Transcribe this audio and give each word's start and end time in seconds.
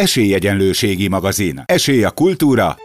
Esélyegyenlőségi 0.00 1.08
magazin. 1.08 1.62
Esély 1.64 2.04
a 2.04 2.10
kultúra. 2.10 2.76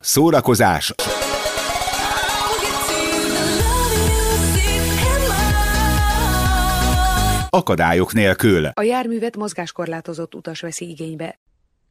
Szórakozás. 0.00 0.94
Akadályok 7.50 8.12
nélkül. 8.12 8.66
A 8.66 8.82
járművet 8.82 9.36
mozgáskorlátozott 9.36 10.34
utas 10.34 10.60
veszi 10.60 10.88
igénybe. 10.88 11.38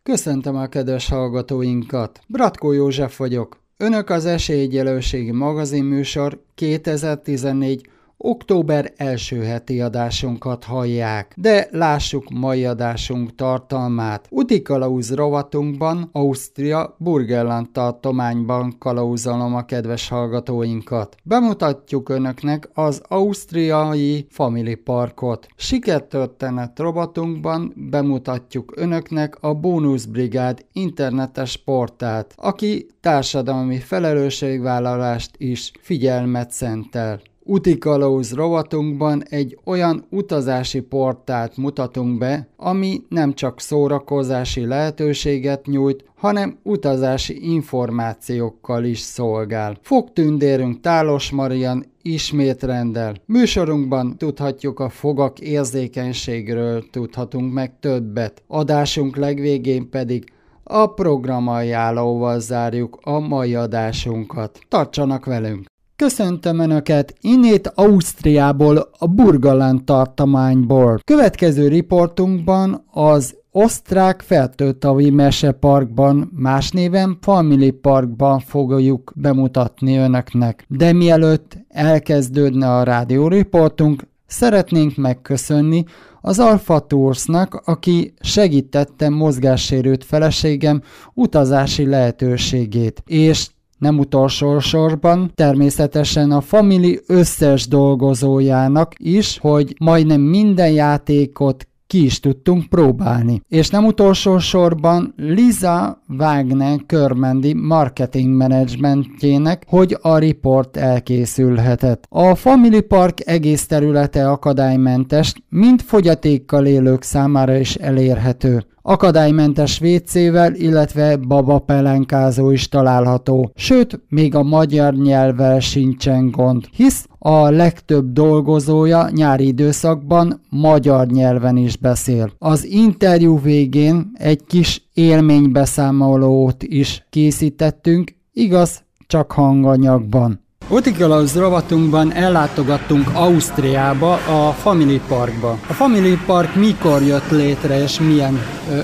Köszöntöm 0.04 0.56
a 0.56 0.68
kedves 0.68 1.10
hallgatóinkat! 1.10 2.20
Bratkó 2.28 2.72
József 2.72 3.18
vagyok. 3.18 3.64
Önök 3.78 4.10
az 4.10 4.26
Esélyegyelőségi 4.26 5.32
magazinműsor 5.32 6.42
2014 6.56 7.90
október 8.18 8.94
első 8.98 9.44
heti 9.44 9.82
adásunkat 9.82 10.64
hallják, 10.64 11.34
de 11.38 11.68
lássuk 11.72 12.30
mai 12.30 12.66
adásunk 12.66 13.36
tartalmát. 13.36 14.28
Uti 14.30 14.62
kalauz 14.62 15.14
rovatunkban 15.14 16.10
Ausztria 16.12 16.96
Burgerland 17.00 17.70
tartományban 17.72 18.76
kalauzolom 18.80 19.56
a 19.56 19.66
kedves 19.66 20.10
hallgatóinkat. 20.10 21.16
Bemutatjuk 21.24 22.10
önöknek 22.10 22.70
az 22.74 23.02
ausztriai 23.08 24.28
Family 24.30 24.76
Parkot. 24.76 25.48
Sikertörténet 25.56 26.80
rovatunkban 26.80 27.74
bemutatjuk 27.76 28.74
önöknek 28.76 29.38
a 29.40 29.54
Bónusz 29.54 30.06
Brigád 30.06 30.66
internetes 30.74 31.58
portált, 31.58 32.34
aki 32.38 32.88
társadalmi 33.02 33.78
felelősségvállalást 33.80 35.32
is 35.38 35.72
figyelmet 35.82 36.52
szentel. 36.52 37.22
Úti 37.48 37.78
Kalauz 37.78 38.34
rovatunkban 38.34 39.24
egy 39.30 39.58
olyan 39.64 40.06
utazási 40.10 40.80
portált 40.80 41.58
mutatunk 41.58 42.18
be, 42.18 42.48
ami 42.58 43.02
nem 43.10 43.34
csak 43.34 43.60
szórakozási 43.60 44.66
lehetőséget 44.66 45.66
nyújt, 45.66 46.04
hanem 46.16 46.58
utazási 46.64 47.54
információkkal 47.54 48.84
is 48.84 49.00
szolgál. 49.00 49.78
Fogtündérünk 49.82 50.80
Tálos 50.82 51.32
Marian 51.32 51.86
ismét 52.02 52.64
rendel. 52.64 53.16
Műsorunkban 53.26 54.18
tudhatjuk 54.18 54.80
a 54.80 54.90
fogak 54.90 55.40
érzékenységről, 55.40 56.90
tudhatunk 56.92 57.54
meg 57.54 57.80
többet. 57.80 58.44
Adásunk 58.48 59.16
legvégén 59.16 59.90
pedig 59.90 60.24
a 60.64 60.88
programajánlóval 60.88 62.40
zárjuk 62.40 63.00
a 63.02 63.20
mai 63.20 63.56
adásunkat. 63.56 64.60
Tartsanak 64.68 65.26
velünk! 65.26 65.74
Köszöntöm 65.98 66.60
Önöket 66.60 67.14
innét 67.22 67.72
Ausztriából, 67.76 68.90
a 68.98 69.08
Burgaland 69.08 69.84
tartományból. 69.84 71.00
Következő 71.04 71.68
riportunkban 71.68 72.86
az 72.92 73.36
osztrák 73.52 74.22
Fertőtavi 74.22 75.10
Meseparkban, 75.10 76.32
más 76.36 76.72
néven 76.72 77.18
Family 77.22 77.72
Parkban 77.72 78.40
fogjuk 78.40 79.12
bemutatni 79.16 79.96
Önöknek. 79.98 80.66
De 80.68 80.94
mielőtt 80.94 81.58
elkezdődne 81.68 82.76
a 82.76 82.84
rádióriportunk, 82.84 84.08
szeretnénk 84.26 84.96
megköszönni 84.96 85.84
az 86.22 86.40
Alpha 86.40 86.80
Toursnak, 86.80 87.62
aki 87.66 88.14
segítette 88.20 89.10
mozgássérült 89.10 90.04
feleségem 90.04 90.82
utazási 91.14 91.86
lehetőségét, 91.86 93.04
és 93.06 93.50
nem 93.78 94.00
utolsó 94.00 94.60
sorban 94.60 95.32
természetesen 95.36 96.32
a 96.32 96.42
Family 96.42 97.00
összes 97.08 97.68
dolgozójának 97.68 98.94
is, 98.98 99.38
hogy 99.38 99.76
majdnem 99.80 100.22
minden 100.22 100.72
játékot 100.72 101.68
ki 101.88 102.04
is 102.04 102.20
tudtunk 102.20 102.66
próbálni. 102.66 103.42
És 103.48 103.70
nem 103.70 103.86
utolsó 103.86 104.38
sorban 104.38 105.14
Liza 105.18 106.02
Wagner 106.10 106.80
Körmendi 106.86 107.54
marketing 107.54 108.36
managementjének, 108.36 109.64
hogy 109.68 109.98
a 110.02 110.18
report 110.18 110.78
elkészülhetett. 110.78 112.06
A 112.10 112.36
Family 112.36 112.82
Park 112.82 113.28
egész 113.28 113.68
területe 113.68 114.30
akadálymentes, 114.30 115.34
mind 115.50 115.82
fogyatékkal 115.82 116.66
élők 116.66 117.04
számára 117.04 117.58
is 117.58 117.76
elérhető 117.76 118.66
akadálymentes 118.88 119.82
WC-vel, 119.82 120.54
illetve 120.54 121.18
babapelenkázó 121.18 122.52
is 122.52 122.70
található. 122.70 123.52
Sőt, 123.56 124.00
még 124.10 124.36
a 124.36 124.44
magyar 124.44 124.94
nyelvvel 124.94 125.60
sincsen 125.60 126.32
gond, 126.32 126.66
hisz 126.72 127.08
a 127.20 127.50
legtöbb 127.50 128.12
dolgozója 128.12 129.10
nyári 129.10 129.48
időszakban 129.48 130.42
magyar 130.50 131.08
nyelven 131.08 131.58
is 131.58 131.78
beszél. 131.78 132.32
Az 132.38 132.66
interjú 132.66 133.42
végén 133.42 134.12
egy 134.14 134.44
kis 134.48 134.90
élménybeszámolót 134.94 136.64
is 136.64 137.06
készítettünk, 137.10 138.12
igaz, 138.34 138.84
csak 139.08 139.32
hanganyagban. 139.32 140.45
Utikalauz 140.68 141.36
rovatunkban 141.36 142.14
ellátogattunk 142.14 143.10
Ausztriába, 143.14 144.14
a 144.14 144.52
Family 144.52 145.02
Parkba. 145.08 145.58
A 145.68 145.74
Family 145.74 146.18
Park 146.26 146.56
mikor 146.56 147.02
jött 147.02 147.30
létre 147.30 147.82
és 147.82 148.00
milyen 148.00 148.40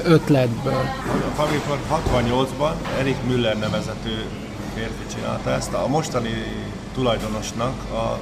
ötletből? 0.05 0.83
A 1.31 1.41
Family 1.41 1.61
Park 1.67 1.81
68-ban 1.89 2.73
Erik 2.99 3.15
Müller 3.27 3.57
nevezető 3.57 4.25
férfi 4.75 5.15
csinálta 5.15 5.49
ezt. 5.49 5.73
A 5.73 5.87
mostani 5.87 6.29
tulajdonosnak 6.93 7.73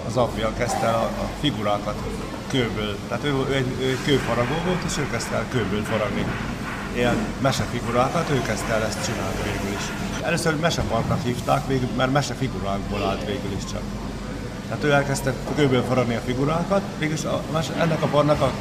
az 0.08 0.18
apja 0.18 0.54
kezdte 0.58 0.88
a, 0.88 1.10
figurákat 1.40 1.96
kőből. 2.48 2.96
Tehát 3.08 3.24
ő, 3.24 3.30
ő, 3.50 3.66
ő 3.82 3.98
kőfaragó 4.06 4.56
volt, 4.66 4.84
és 4.86 4.98
ő 4.98 5.08
kezdte 5.12 5.36
el 5.36 5.46
kőből 5.52 5.84
faragni 5.84 6.26
ilyen 6.96 7.16
mesefigurákat, 7.42 8.30
ő 8.30 8.42
kezdte 8.42 8.74
el 8.74 8.84
ezt 8.84 9.06
csinálni 9.06 9.38
végül 9.44 9.78
is. 9.78 9.84
Először 10.24 10.56
meseparknak 10.56 11.24
hívták, 11.24 11.68
végül, 11.68 11.90
mert 11.98 12.12
mesefigurákból 12.12 13.04
állt 13.04 13.26
végül 13.26 13.52
is 13.58 13.64
csak. 13.72 13.82
Tehát 14.68 14.84
ő 14.84 14.92
elkezdte 14.92 15.34
kőből 15.56 15.84
faragni 15.84 16.16
a 16.16 16.22
figurákat, 16.26 16.82
végül 16.98 17.16
a, 17.28 17.62
ennek 17.80 18.02
a 18.02 18.08
parknak 18.08 18.42
a, 18.42 18.52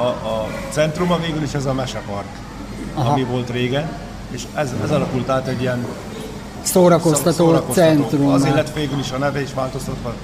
a, 0.00 0.06
a 0.06 0.48
centruma 0.70 1.18
végül 1.18 1.42
is 1.42 1.54
ez 1.54 1.66
a 1.66 1.72
mesepark, 1.72 2.26
Aha. 2.94 3.10
ami 3.10 3.22
volt 3.22 3.50
régen, 3.50 3.88
és 4.30 4.42
ez, 4.54 4.74
ez 4.82 4.90
alakult 4.90 5.28
át 5.28 5.46
egy 5.46 5.60
ilyen 5.60 5.86
szórakoztató, 6.62 7.30
szórakoztató 7.30 7.72
centrum. 7.72 8.28
Azért 8.28 8.54
lett 8.54 8.74
végül 8.74 8.98
is 8.98 9.10
a 9.10 9.18
neve 9.18 9.40
is 9.40 9.54
változtatva 9.54 10.14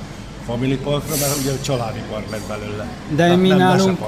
Family 0.47 0.77
Parkra, 0.77 1.15
mert 1.21 1.37
ugye 1.39 1.61
családi 1.61 2.03
park 2.11 2.31
lett 2.31 2.47
belőle. 2.49 2.87
De 3.09 3.37
mi 3.37 3.49
nálunk, 3.49 3.99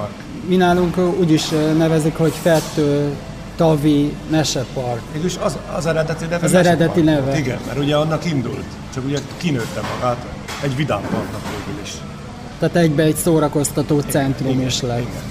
mi 0.48 0.56
nálunk 0.56 0.98
úgy 1.18 1.30
is 1.30 1.48
nevezik, 1.76 2.16
hogy 2.16 2.32
Fettő 2.42 3.12
Tavi 3.56 4.14
Mesepark. 4.30 5.00
Mégis 5.12 5.36
az, 5.36 5.58
az 5.76 5.86
eredeti 5.86 6.24
neve 6.24 6.44
Az 6.44 6.54
eredeti 6.54 7.00
neve. 7.00 7.38
Igen, 7.38 7.58
mert 7.66 7.78
ugye 7.78 7.96
annak 7.96 8.24
indult, 8.24 8.64
csak 8.94 9.04
ugye 9.04 9.18
kinőtte 9.36 9.80
magát 9.94 10.26
egy 10.62 10.76
vidám 10.76 11.00
parknak 11.00 11.40
végül 11.40 11.82
is. 11.82 11.90
Tehát 12.58 12.76
egybe 12.76 13.02
egy 13.02 13.16
szórakoztató 13.16 14.00
centrum 14.00 14.50
igen, 14.50 14.66
is 14.66 14.80
lett. 14.80 14.98
Igen. 14.98 15.22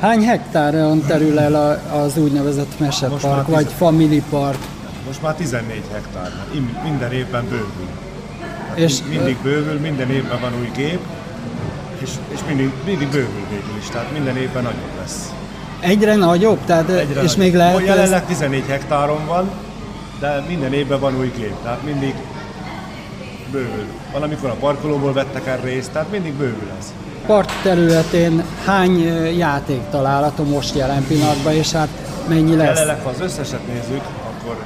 Hány 0.00 0.24
hektáron 0.24 1.04
terül 1.06 1.38
el 1.38 1.82
az 1.92 2.16
úgynevezett 2.16 2.78
Mesepark, 2.78 3.46
vagy 3.46 3.64
tizen... 3.64 3.78
Family 3.78 4.22
Park? 4.30 4.58
Most 5.06 5.22
már 5.22 5.34
14 5.34 5.82
hektár, 5.92 6.32
minden 6.82 7.12
évben 7.12 7.44
bővül. 7.48 7.88
És 8.74 8.98
mindig 9.08 9.36
bővül, 9.42 9.78
minden 9.78 10.10
évben 10.10 10.40
van 10.40 10.52
új 10.60 10.70
gép, 10.76 11.00
és, 12.02 12.10
és 12.28 12.38
mindig, 12.46 12.70
mindig 12.84 13.08
bővül 13.08 13.46
végül 13.50 13.76
is, 13.78 13.88
tehát 13.88 14.12
minden 14.12 14.36
évben 14.36 14.62
nagyobb 14.62 14.98
lesz. 15.00 15.32
Egyre 15.80 16.14
nagyobb? 16.14 16.58
Tehát, 16.64 16.88
Egyre 16.88 17.22
és 17.22 17.34
nagyobb. 17.34 17.36
még 17.38 17.54
lehet... 17.54 17.86
Jelenleg 17.86 18.26
14 18.26 18.64
hektáron 18.66 19.26
van, 19.26 19.50
de 20.20 20.44
minden 20.48 20.72
évben 20.72 21.00
van 21.00 21.18
új 21.18 21.32
gép, 21.36 21.54
tehát 21.62 21.82
mindig 21.84 22.14
bővül. 23.50 23.86
Valamikor 24.12 24.50
a 24.50 24.54
parkolóból 24.54 25.12
vettek 25.12 25.46
el 25.46 25.60
részt, 25.60 25.90
tehát 25.90 26.10
mindig 26.10 26.32
bővül 26.32 26.68
ez. 26.78 26.92
Park 27.26 27.50
területén 27.62 28.44
hány 28.64 28.98
játék 29.36 29.80
található 29.90 30.44
most 30.44 30.74
jelen 30.74 31.04
pillanatban, 31.06 31.52
és 31.52 31.72
hát 31.72 31.88
mennyi 32.28 32.56
lesz? 32.56 32.66
Jelenleg, 32.66 33.02
ha 33.02 33.08
az 33.08 33.20
összeset 33.20 33.66
nézzük, 33.66 34.02
akkor 34.02 34.56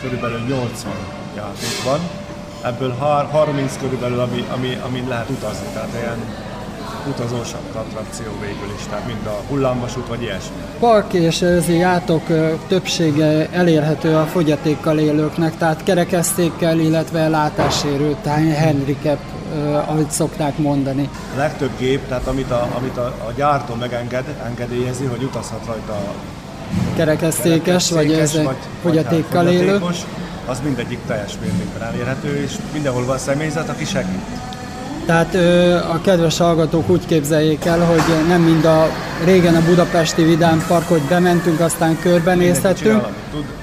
körülbelül 0.00 0.38
80 0.38 0.92
játék 1.36 1.82
van, 1.84 1.98
ebből 2.64 2.94
30 3.30 3.78
körülbelül, 3.80 4.20
ami, 4.20 4.44
ami, 4.54 4.78
ami 4.86 5.04
lehet 5.08 5.28
utazni, 5.30 5.66
tehát 5.72 5.88
ilyen 6.00 6.18
utazós 7.08 7.52
attrakció 7.72 8.26
végül 8.40 8.74
is, 8.76 8.84
tehát 8.90 9.06
mind 9.06 9.26
a 9.26 9.42
hullámvasút 9.48 10.06
vagy 10.06 10.22
ilyesmi. 10.22 10.56
Park 10.78 11.12
és 11.12 11.44
játok 11.68 12.22
többsége 12.68 13.48
elérhető 13.50 14.16
a 14.16 14.24
fogyatékkal 14.24 14.98
élőknek, 14.98 15.56
tehát 15.56 15.82
kerekesztékkel, 15.82 16.78
illetve 16.78 17.28
látássérült, 17.28 18.16
tehát 18.16 18.58
handicap, 18.58 19.18
ahogy 19.86 20.10
szokták 20.10 20.58
mondani. 20.58 21.08
A 21.34 21.38
legtöbb 21.38 21.70
gép, 21.78 22.08
tehát 22.08 22.26
amit 22.26 22.50
a, 22.50 22.68
amit 22.76 22.96
a, 22.96 23.06
a 23.06 23.32
gyártó 23.36 23.74
megenged, 23.74 24.24
engedélyezi, 24.46 25.04
hogy 25.04 25.22
utazhat 25.22 25.66
rajta 25.66 25.92
a 25.92 26.14
kerekesztékes, 26.96 27.88
kerekesztékes 27.88 27.90
vagy 27.90 28.12
ez 28.12 28.44
vagy, 28.44 28.56
fogyatékkal 28.82 29.44
vagy 29.44 29.54
hát 29.54 29.62
élő. 29.62 29.80
Az 30.46 30.60
mindegyik 30.64 30.98
teljes 31.06 31.32
mértékben 31.40 31.88
elérhető, 31.88 32.42
és 32.42 32.52
mindenhol 32.72 33.04
van 33.04 33.18
személyzet, 33.18 33.68
aki 33.68 33.84
segít. 33.84 34.49
Tehát 35.06 35.34
a 35.92 36.00
kedves 36.00 36.38
hallgatók 36.38 36.88
úgy 36.90 37.06
képzeljék 37.06 37.64
el, 37.64 37.78
hogy 37.78 38.28
nem 38.28 38.42
mind 38.42 38.64
a 38.64 38.88
régen 39.24 39.54
a 39.54 39.62
budapesti 39.68 40.22
Vidám 40.22 40.64
Park, 40.68 40.88
hogy 40.88 41.02
bementünk, 41.08 41.60
aztán 41.60 41.98
körbenézhettünk. 41.98 43.02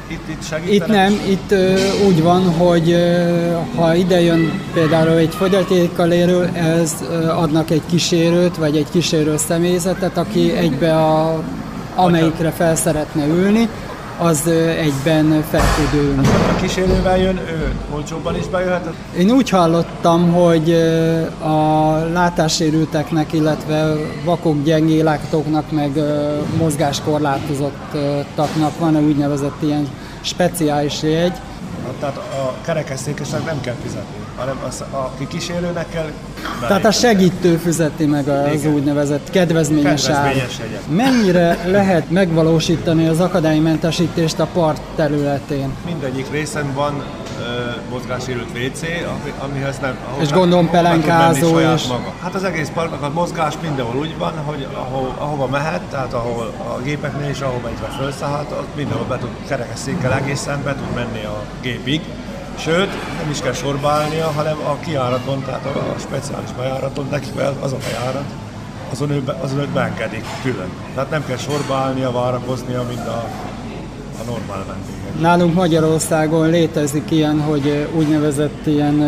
Itt, 0.09 0.29
itt, 0.29 0.73
itt 0.73 0.87
nem, 0.87 1.13
itt 1.27 1.51
ö, 1.51 1.73
úgy 2.07 2.21
van, 2.23 2.53
hogy 2.53 2.91
ö, 2.91 3.51
ha 3.75 3.95
ide 3.95 4.21
jön 4.21 4.61
például 4.73 5.17
egy 5.17 5.35
fogyatékkal 5.35 6.11
érő, 6.11 6.49
ez 6.53 6.93
ö, 7.11 7.27
adnak 7.27 7.69
egy 7.69 7.81
kísérőt, 7.89 8.57
vagy 8.57 8.77
egy 8.77 8.87
kísérő 8.91 9.37
személyzetet, 9.37 10.17
aki 10.17 10.51
egybe 10.55 10.95
a, 10.95 11.43
amelyikre 11.95 12.51
fel 12.51 12.75
szeretne 12.75 13.25
ülni, 13.25 13.69
az 14.17 14.47
egyben 14.77 15.43
fel 15.49 15.63
tud 15.75 15.93
ülni. 16.01 16.27
A 16.27 16.55
kísérővel 16.61 17.17
jön, 17.17 17.37
ő 17.37 17.71
olcsóbban 17.93 18.35
is 18.35 18.47
bejöhet? 18.47 18.93
Én 19.17 19.31
úgy 19.31 19.49
hallottam, 19.49 20.33
hogy 20.33 20.71
a 21.41 21.95
látássérülteknek, 22.13 23.33
illetve 23.33 23.95
vakok, 24.25 24.63
gyengéllátóknak, 24.63 25.71
meg 25.71 25.91
mozgáskorlátozottaknak 26.57 28.79
van 28.79 28.97
úgynevezett 28.97 29.61
ilyen 29.61 29.87
speciális 30.21 31.03
jegy. 31.03 31.33
Tehát 31.99 32.17
a 32.17 32.53
kerekesszékesnek 32.65 33.45
nem 33.45 33.61
kell 33.61 33.75
fizetni 33.83 34.27
hanem 34.37 34.57
az, 34.67 34.83
aki 34.91 35.27
kísérőnek 35.27 35.89
kell... 35.89 36.11
Tehát 36.67 36.85
a 36.85 36.91
segítő 36.91 37.55
fizeti 37.55 38.05
meg 38.05 38.27
az 38.27 38.53
Igen. 38.53 38.73
úgynevezett 38.73 39.29
kedvezményes, 39.29 40.05
kedvezményes 40.05 40.59
Mennyire 40.89 41.57
lehet 41.65 42.09
megvalósítani 42.09 43.07
az 43.07 43.19
akadálymentesítést 43.19 44.39
a 44.39 44.47
part 44.53 44.81
területén? 44.95 45.73
Mindegyik 45.85 46.31
részen 46.31 46.73
van 46.73 47.03
mozgássérült 47.89 48.49
WC, 48.49 48.81
amihez 49.39 49.79
nem... 49.79 49.97
És 50.19 50.31
gondolom 50.31 50.69
pelenkázó 50.69 51.59
és... 51.59 51.87
Maga. 51.87 52.13
Hát 52.21 52.35
az 52.35 52.43
egész 52.43 52.69
parknak 52.73 53.01
a 53.01 53.09
mozgás 53.09 53.53
mindenhol 53.61 53.95
úgy 53.95 54.17
van, 54.17 54.33
hogy 54.45 54.67
ahol, 54.73 55.13
ahova 55.17 55.47
mehet, 55.47 55.81
tehát 55.81 56.13
ahol 56.13 56.53
a 56.75 56.81
gépeknél 56.81 57.29
is, 57.29 57.41
ahova 57.41 57.67
egyre 57.67 57.87
felszállhat, 57.99 58.51
ott 58.51 58.75
mindenhol 58.75 59.05
be 59.05 59.17
tud 59.17 59.29
kerekesszékkel 59.47 60.13
egészen 60.13 60.63
be 60.63 60.75
tud 60.75 60.95
menni 60.95 61.23
a 61.23 61.43
gépig 61.61 62.01
Sőt, 62.57 62.89
nem 63.17 63.29
is 63.29 63.39
kell 63.39 63.53
sorba 63.53 63.89
állnia, 63.89 64.31
hanem 64.31 64.57
a 64.57 64.79
kiáraton, 64.79 65.43
tehát 65.43 65.65
a, 65.65 65.93
a 65.95 65.99
speciális 65.99 66.51
bejáraton, 66.57 67.07
neki 67.11 67.29
az 67.61 67.73
a 67.73 67.77
bejárat, 67.77 68.25
azon 68.91 69.09
ő, 69.09 69.23
azon 69.41 69.59
ő 69.59 69.67
beengedik 69.73 70.25
külön. 70.41 70.69
Tehát 70.93 71.09
nem 71.09 71.25
kell 71.25 71.37
sorba 71.37 71.75
állnia, 71.75 72.11
várakoznia, 72.11 72.83
mint 72.83 73.07
a, 73.07 73.29
a 74.19 74.23
normál 74.25 74.65
vendégek. 74.67 74.96
Nálunk 75.21 75.53
Magyarországon 75.53 76.49
létezik 76.49 77.11
ilyen, 77.11 77.41
hogy 77.41 77.87
úgynevezett 77.95 78.65
ilyen 78.65 79.03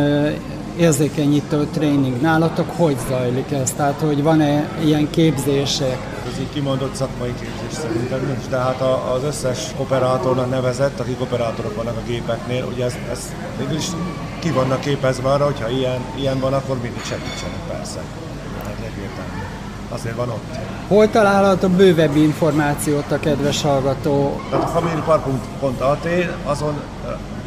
érzékenyítő 0.77 1.67
tréning. 1.73 2.21
Nálatok 2.21 2.69
hogy 2.75 2.95
zajlik 3.09 3.51
ez? 3.51 3.71
Tehát, 3.71 3.99
hogy 3.99 4.23
van-e 4.23 4.69
ilyen 4.83 5.09
képzések? 5.09 5.97
Ez 6.31 6.39
így 6.39 6.49
kimondott 6.53 6.95
szakmai 6.95 7.33
képzés 7.39 7.79
szerintem 7.79 8.19
nincs, 8.25 8.49
de 8.49 8.57
hát 8.57 8.81
az 9.15 9.23
összes 9.23 9.71
operátornak 9.77 10.49
nevezett, 10.49 10.99
akik 10.99 11.21
operátorok 11.21 11.75
vannak 11.75 11.97
a 11.97 12.07
gépeknél, 12.07 12.65
ugye 12.73 12.85
ez, 12.85 12.97
ez 13.11 13.33
mégis 13.59 13.85
ki 14.39 14.49
vannak 14.51 14.79
képezve 14.79 15.29
arra, 15.29 15.45
hogyha 15.45 15.69
ilyen, 15.69 16.01
ilyen 16.17 16.39
van, 16.39 16.53
akkor 16.53 16.77
mindig 16.81 17.03
segítsenek 17.03 17.59
persze. 17.67 17.99
Azért 19.89 20.15
van 20.15 20.29
ott. 20.29 20.55
Hol 20.87 21.09
található 21.09 21.67
bővebb 21.67 22.15
információt 22.15 23.11
a 23.11 23.19
kedves 23.19 23.61
hallgató? 23.61 24.41
Tehát 24.49 24.65
a 24.65 24.67
familiepark.at 24.67 26.07
azon 26.43 26.73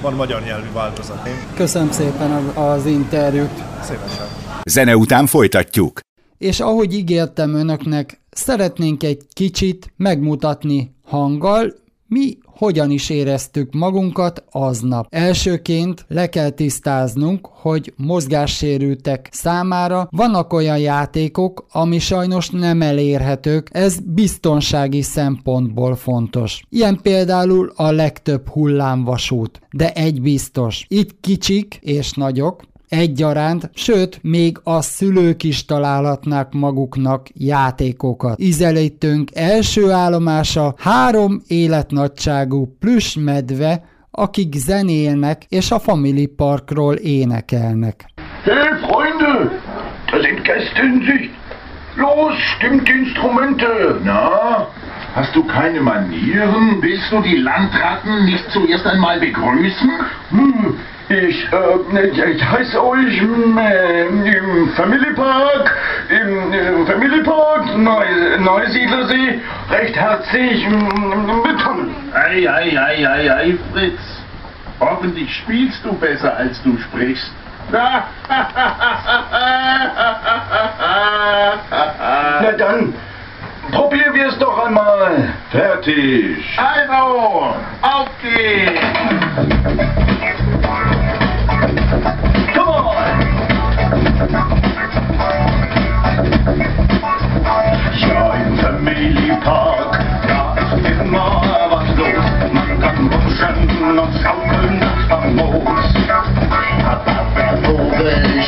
van 0.01 0.15
magyar 0.15 0.43
nyelvű 0.43 0.73
változat. 0.73 1.29
Köszönöm 1.55 1.91
szépen 1.91 2.31
az 2.55 2.87
interjút. 2.87 3.63
Szívesen. 3.83 4.27
Zene 4.65 4.97
után 4.97 5.27
folytatjuk. 5.27 6.01
És 6.39 6.61
ahogy 6.61 6.95
ígértem 6.95 7.55
önöknek, 7.55 8.21
szeretnénk 8.31 9.03
egy 9.03 9.23
kicsit 9.33 9.93
megmutatni 9.97 10.95
hanggal, 11.09 11.75
mi 12.07 12.39
hogyan 12.63 12.91
is 12.91 13.11
éreztük 13.11 13.73
magunkat 13.73 14.45
aznap. 14.51 15.07
Elsőként 15.11 16.05
le 16.09 16.29
kell 16.29 16.51
tisztáznunk, 16.51 17.49
hogy 17.53 17.93
mozgássérültek 17.97 19.29
számára 19.33 20.09
vannak 20.11 20.53
olyan 20.53 20.79
játékok, 20.79 21.67
ami 21.73 21.99
sajnos 21.99 22.51
nem 22.51 22.83
elérhetők, 22.83 23.69
ez 23.73 23.99
biztonsági 24.05 25.03
szempontból 25.03 25.95
fontos. 25.95 26.63
Ilyen 26.69 26.99
például 27.03 27.73
a 27.77 27.91
legtöbb 27.91 28.49
hullámvasút. 28.49 29.61
De 29.71 29.93
egy 29.93 30.21
biztos, 30.21 30.85
itt 30.89 31.21
kicsik 31.21 31.79
és 31.81 32.13
nagyok, 32.13 32.63
egyaránt, 32.93 33.71
sőt, 33.75 34.19
még 34.23 34.59
a 34.65 34.81
szülők 34.81 35.43
is 35.43 35.65
találhatnák 35.65 36.53
maguknak 36.53 37.27
játékokat. 37.35 38.39
Izelítőnk 38.39 39.29
első 39.35 39.91
állomása 39.91 40.75
három 40.79 41.43
életnagyságú 41.47 42.77
plusz 42.81 43.15
medve, 43.15 43.85
akik 44.11 44.55
zenélnek 44.55 45.43
és 45.49 45.71
a 45.71 45.79
Family 45.79 46.27
Parkról 46.27 46.95
énekelnek. 46.95 48.05
Hey 48.45 48.73
Freunde, 48.83 49.61
da 50.11 50.17
sind 50.23 50.41
Gäste 50.43 50.83
in 50.83 51.03
Sicht. 51.07 51.31
Los, 51.97 52.35
stimmt 52.57 52.89
die 52.89 52.93
Instrumente. 52.93 53.67
Na, 54.05 54.67
hast 55.15 55.35
du 55.35 55.43
keine 55.45 55.81
Manieren? 55.81 56.81
Willst 56.81 57.13
du 57.13 57.21
die 57.21 57.37
Landratten 57.37 58.25
nicht 58.25 58.51
zuerst 58.51 58.87
einmal 58.87 59.19
begrüßen? 59.21 59.91
Hm, 60.31 60.79
ich, 61.13 61.49
äh, 61.53 62.33
ich 62.33 62.45
heiße 62.45 62.83
euch 62.83 63.23
äh, 63.23 64.07
im 64.07 64.71
Family 64.75 65.13
Park, 65.15 65.77
im 66.09 66.53
äh, 66.53 66.87
Family 66.87 67.23
Park, 67.23 67.77
Neu 67.77 68.07
Neusiedlersee, 68.39 69.41
recht 69.71 69.97
herzlich 69.97 70.67
willkommen. 70.69 71.95
Ei, 72.15 72.49
ei, 72.49 72.79
ei, 72.79 73.07
ei, 73.07 73.31
ei, 73.31 73.59
Fritz. 73.73 74.01
Hoffentlich 74.81 75.35
spielst 75.37 75.85
du 75.85 75.93
besser, 75.93 76.37
als 76.37 76.63
du 76.63 76.79
sprichst. 76.79 77.33
Na 77.73 78.03
dann, 82.59 82.95
probieren 83.71 84.15
wir 84.15 84.29
es 84.29 84.39
doch 84.39 84.67
einmal. 84.67 85.29
Fertig. 85.51 86.59
Also, 86.59 87.55
auf 87.83 88.09
geht's. 88.21 88.81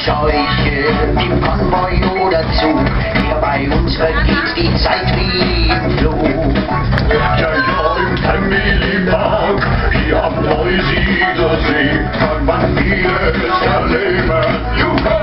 Scheuche, 0.04 0.84
im 1.18 1.40
Konvoi 1.40 1.96
oder 2.26 2.42
Zug. 2.60 2.78
Hier 3.22 3.36
bei 3.40 3.66
uns 3.74 3.96
vergeht 3.96 4.54
die 4.54 4.74
Zeit 4.76 5.08
wie 5.16 5.70
im 5.70 5.96
Flug. 5.96 6.22
Ja, 7.08 7.38
ja, 7.40 7.52
im 7.96 8.16
Family 8.18 9.10
Park, 9.10 9.66
hier 9.92 10.22
am 10.22 10.44
Neusiedlersee, 10.44 12.04
kann 12.18 12.44
man 12.44 12.76
vieles 12.76 13.62
erleben. 13.64 14.44
Juhu! 14.76 15.16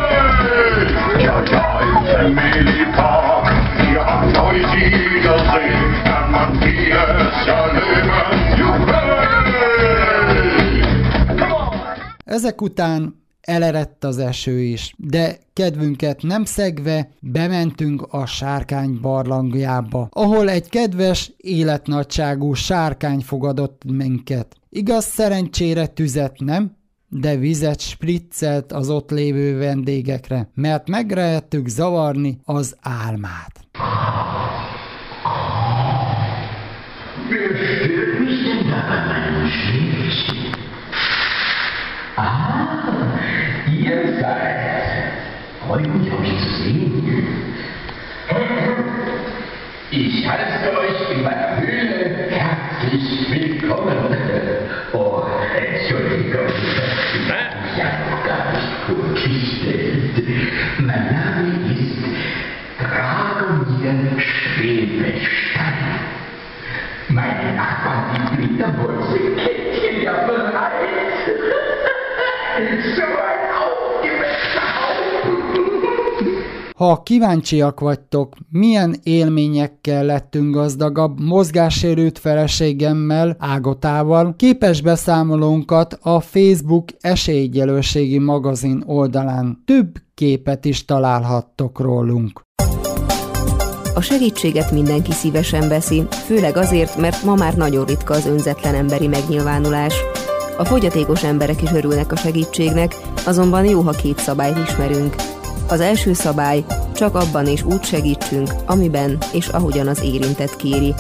Ja, 1.19 1.43
ja, 1.51 1.79
im 1.81 1.95
Family 2.07 2.85
Park, 2.95 3.53
hier 3.85 4.07
am 4.07 4.31
Neusiedlersee, 4.31 5.77
kann 6.05 6.31
man 6.31 6.59
vieles 6.59 7.47
erleben. 7.47 8.11
Juhu! 8.57 8.81
Ezek 12.25 12.61
után 12.61 13.20
elerett 13.41 14.03
az 14.03 14.17
eső 14.17 14.59
is, 14.59 14.93
de 14.97 15.37
kedvünket 15.53 16.21
nem 16.21 16.45
szegve 16.45 17.09
bementünk 17.19 18.01
a 18.01 18.25
sárkány 18.25 18.99
barlangjába, 19.01 20.07
ahol 20.11 20.49
egy 20.49 20.69
kedves, 20.69 21.31
életnagyságú 21.37 22.53
sárkány 22.53 23.19
fogadott 23.19 23.81
minket. 23.85 24.55
Igaz, 24.69 25.05
szerencsére 25.05 25.87
tüzet 25.87 26.39
nem, 26.39 26.79
de 27.09 27.35
vizet 27.35 27.79
spriccelt 27.79 28.71
az 28.71 28.89
ott 28.89 29.11
lévő 29.11 29.57
vendégekre, 29.57 30.49
mert 30.53 30.89
megrehettük 30.89 31.67
zavarni 31.67 32.39
az 32.43 32.75
álmát. 32.79 33.60
heiße 50.31 50.71
euch 50.77 51.11
in 51.11 51.23
meiner 51.23 51.57
Höhle 51.59 52.29
herzlich 52.29 53.27
willkommen. 53.31 54.15
Oh, 54.93 55.23
Entschuldigung, 55.57 56.47
ich 56.47 57.77
ja 57.77 57.91
gar 58.25 58.51
nicht 58.53 58.71
vorgestellt. 58.87 60.15
Mein 60.79 61.05
Name 61.05 61.73
ist 61.73 61.99
Dragomir 62.79 64.21
Schwebestein. 64.21 65.99
Meine 67.09 67.53
Nachbarn, 67.55 68.05
die 68.13 68.47
Fledermäuse, 68.47 69.19
kennt 69.35 69.83
ihr 69.83 70.03
ja 70.03 70.13
bereits. 70.25 71.25
so 72.95 73.01
weit. 73.01 73.50
Ha 76.81 77.01
kíváncsiak 77.03 77.79
vagytok, 77.79 78.35
milyen 78.49 78.95
élményekkel 79.03 80.05
lettünk 80.05 80.55
gazdagabb 80.55 81.19
mozgássérült 81.19 82.19
feleségemmel, 82.19 83.35
Ágotával, 83.39 84.33
képes 84.37 84.81
beszámolónkat 84.81 85.97
a 86.01 86.19
Facebook 86.19 86.89
esélyegyelőségi 86.99 88.17
magazin 88.17 88.83
oldalán 88.85 89.63
több 89.65 89.91
képet 90.13 90.65
is 90.65 90.85
találhattok 90.85 91.79
rólunk. 91.79 92.41
A 93.95 94.01
segítséget 94.01 94.71
mindenki 94.71 95.11
szívesen 95.11 95.67
veszi, 95.67 96.03
főleg 96.25 96.57
azért, 96.57 96.97
mert 96.97 97.23
ma 97.23 97.35
már 97.35 97.53
nagyon 97.53 97.85
ritka 97.85 98.13
az 98.13 98.25
önzetlen 98.25 98.75
emberi 98.75 99.07
megnyilvánulás. 99.07 99.95
A 100.57 100.65
fogyatékos 100.65 101.23
emberek 101.23 101.61
is 101.61 101.71
örülnek 101.71 102.11
a 102.11 102.15
segítségnek, 102.15 102.95
azonban 103.25 103.65
jó, 103.65 103.81
ha 103.81 103.91
két 103.91 104.17
szabályt 104.17 104.57
ismerünk. 104.57 105.15
Az 105.71 105.79
első 105.79 106.13
szabály, 106.13 106.65
csak 106.95 107.15
abban 107.15 107.47
és 107.47 107.63
úgy 107.63 107.83
segítsünk, 107.83 108.49
amiben 108.65 109.17
és 109.33 109.47
ahogyan 109.47 109.87
az 109.87 110.03
érintett 110.03 110.55
kéri. 110.55 110.93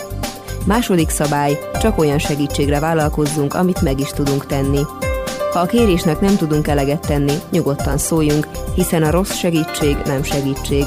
Második 0.65 1.09
szabály, 1.09 1.59
csak 1.81 1.97
olyan 1.97 2.19
segítségre 2.19 2.79
vállalkozzunk, 2.79 3.53
amit 3.53 3.81
meg 3.81 3.99
is 3.99 4.09
tudunk 4.09 4.45
tenni. 4.45 4.79
Ha 5.53 5.59
a 5.59 5.65
kérésnek 5.65 6.19
nem 6.19 6.35
tudunk 6.35 6.67
eleget 6.67 7.07
tenni, 7.07 7.33
nyugodtan 7.49 7.97
szóljunk, 7.97 8.47
hiszen 8.75 9.03
a 9.03 9.11
rossz 9.11 9.33
segítség 9.33 9.97
nem 10.05 10.23
segítség. 10.23 10.85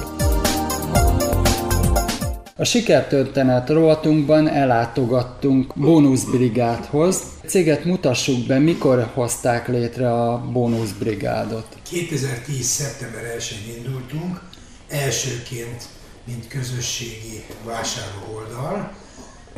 A 2.56 2.64
sikertörténet 2.64 3.68
rovatunkban 3.68 4.48
ellátogattunk 4.48 5.72
bónuszbrigádhoz. 5.74 7.33
Céget 7.46 7.84
mutassuk 7.84 8.46
be, 8.46 8.58
mikor 8.58 9.10
hozták 9.14 9.68
létre 9.68 10.12
a 10.12 10.38
bónuszbrigádot. 10.38 11.66
2010. 11.82 12.66
szeptember 12.66 13.22
1-én 13.38 13.76
indultunk, 13.76 14.40
elsőként, 14.88 15.84
mint 16.24 16.48
közösségi 16.48 17.44
vásárló 17.64 18.34
oldal. 18.34 18.92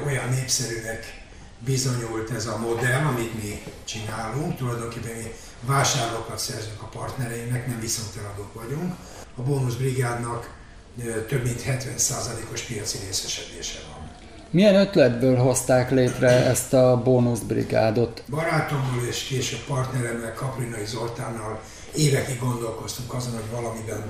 Olyan 0.07 0.28
népszerűnek 0.28 1.25
bizonyult 1.64 2.31
ez 2.31 2.47
a 2.47 2.59
modell, 2.59 3.05
amit 3.05 3.43
mi 3.43 3.62
csinálunk. 3.85 4.57
Tulajdonképpen 4.57 5.16
mi 5.16 5.33
vásárlókat 5.61 6.38
szerzünk 6.38 6.83
a 6.83 6.87
partnereinknek, 6.87 7.66
nem 7.66 7.81
viszonteladók 7.81 8.55
vagyunk. 8.55 8.95
A 9.37 9.43
bónuszbrigádnak 9.43 10.55
több 11.28 11.45
mint 11.45 11.62
70%-os 11.66 12.61
piaci 12.61 12.99
részesedése 13.07 13.78
van. 13.90 13.96
Milyen 14.57 14.75
ötletből 14.75 15.37
hozták 15.37 15.91
létre 15.91 16.29
ezt 16.29 16.73
a 16.73 17.03
bónuszbrigádot? 17.05 18.23
Barátommal 18.31 19.07
és 19.09 19.23
később 19.23 19.65
partneremmel, 19.67 20.35
Kaprinai 20.35 20.85
Zoltánnal 20.87 21.61
évekig 21.95 22.39
gondolkoztunk 22.39 23.15
azon, 23.15 23.33
hogy 23.33 23.51
valamiben 23.51 24.05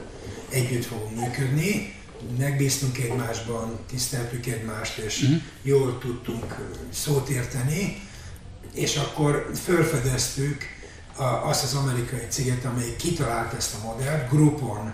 együtt 0.49 0.85
fogunk 0.85 1.17
működni. 1.21 1.95
Megbíztunk 2.39 2.99
egymásban, 2.99 3.79
tiszteltük 3.91 4.47
egymást, 4.47 4.99
és 4.99 5.23
uh-huh. 5.23 5.41
jól 5.63 5.99
tudtunk 5.99 6.57
szót 6.93 7.29
érteni, 7.29 8.03
és 8.75 8.97
akkor 8.97 9.51
felfedeztük 9.55 10.63
azt 11.43 11.65
az 11.65 11.75
amerikai 11.75 12.27
céget, 12.29 12.65
amely 12.65 12.97
kitalált 12.99 13.55
ezt 13.55 13.75
a 13.75 13.87
modellt, 13.87 14.31
Groupon 14.31 14.93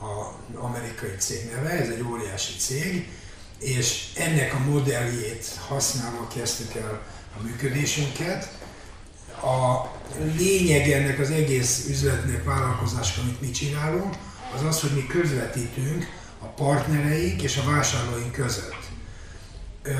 az 0.00 0.60
amerikai 0.60 1.14
cég 1.18 1.50
neve, 1.54 1.70
ez 1.70 1.88
egy 1.88 2.04
óriási 2.10 2.52
cég, 2.58 3.08
és 3.62 4.04
ennek 4.14 4.54
a 4.54 4.58
modelljét 4.58 5.46
használva 5.68 6.28
kezdtük 6.34 6.74
el 6.74 7.02
a 7.38 7.42
működésünket. 7.42 8.48
A 9.42 9.86
lényeg 10.36 10.90
ennek 10.90 11.18
az 11.18 11.30
egész 11.30 11.86
üzletnek, 11.88 12.44
vállalkozásnak, 12.44 13.24
amit 13.24 13.40
mi 13.40 13.50
csinálunk, 13.50 14.14
az 14.54 14.64
az, 14.64 14.80
hogy 14.80 14.90
mi 14.94 15.06
közvetítünk 15.06 16.06
a 16.38 16.46
partnereink 16.46 17.42
és 17.42 17.56
a 17.56 17.70
vásárlóink 17.70 18.32
között. 18.32 18.90
Ö, 19.82 19.90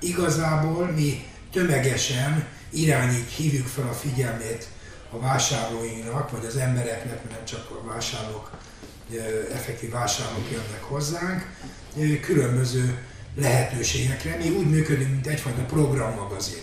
igazából 0.00 0.86
mi 0.86 1.24
tömegesen 1.52 2.46
irányít, 2.70 3.30
hívjuk 3.30 3.66
fel 3.66 3.88
a 3.88 3.92
figyelmét 3.92 4.68
a 5.10 5.18
vásárlóinknak, 5.18 6.30
vagy 6.30 6.44
az 6.44 6.56
embereknek, 6.56 7.24
mert 7.24 7.30
nem 7.30 7.44
csak 7.44 7.70
a 7.70 7.86
vásárlók 7.86 8.50
effektív 9.52 9.90
vásárlók 9.90 10.50
jönnek 10.50 10.82
hozzánk, 10.82 11.46
különböző 12.20 12.98
lehetőségekre. 13.34 14.36
Mi 14.36 14.48
úgy 14.48 14.70
működünk, 14.70 15.10
mint 15.10 15.26
egyfajta 15.26 15.62
programmagazin. 15.62 16.62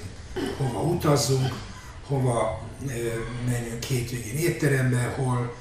Hova 0.58 0.82
utazzunk, 0.82 1.54
hova 2.08 2.66
menjünk 3.46 3.84
hétvégén 3.84 4.38
étterembe, 4.38 5.14
hol 5.18 5.56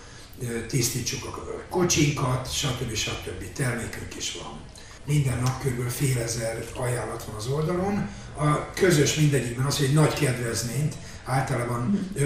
tisztítsuk 0.68 1.26
a 1.26 1.64
kocsinkat, 1.68 2.52
stb. 2.52 2.94
stb. 2.94 3.52
termékünk 3.52 4.16
is 4.16 4.38
van. 4.42 4.60
Minden 5.04 5.38
nap 5.38 5.62
kb. 5.62 5.90
fél 5.90 6.18
ezer 6.18 6.64
ajánlat 6.76 7.25
van 7.25 7.34
az 7.34 7.46
oldalon. 7.46 8.08
A 8.38 8.70
közös 8.75 9.14
mindegyikben 9.14 9.66
az, 9.66 9.76
hogy 9.76 9.86
egy 9.86 9.94
nagy 9.94 10.14
kedvezményt, 10.14 10.94
általában 11.25 12.10
50% 12.18 12.22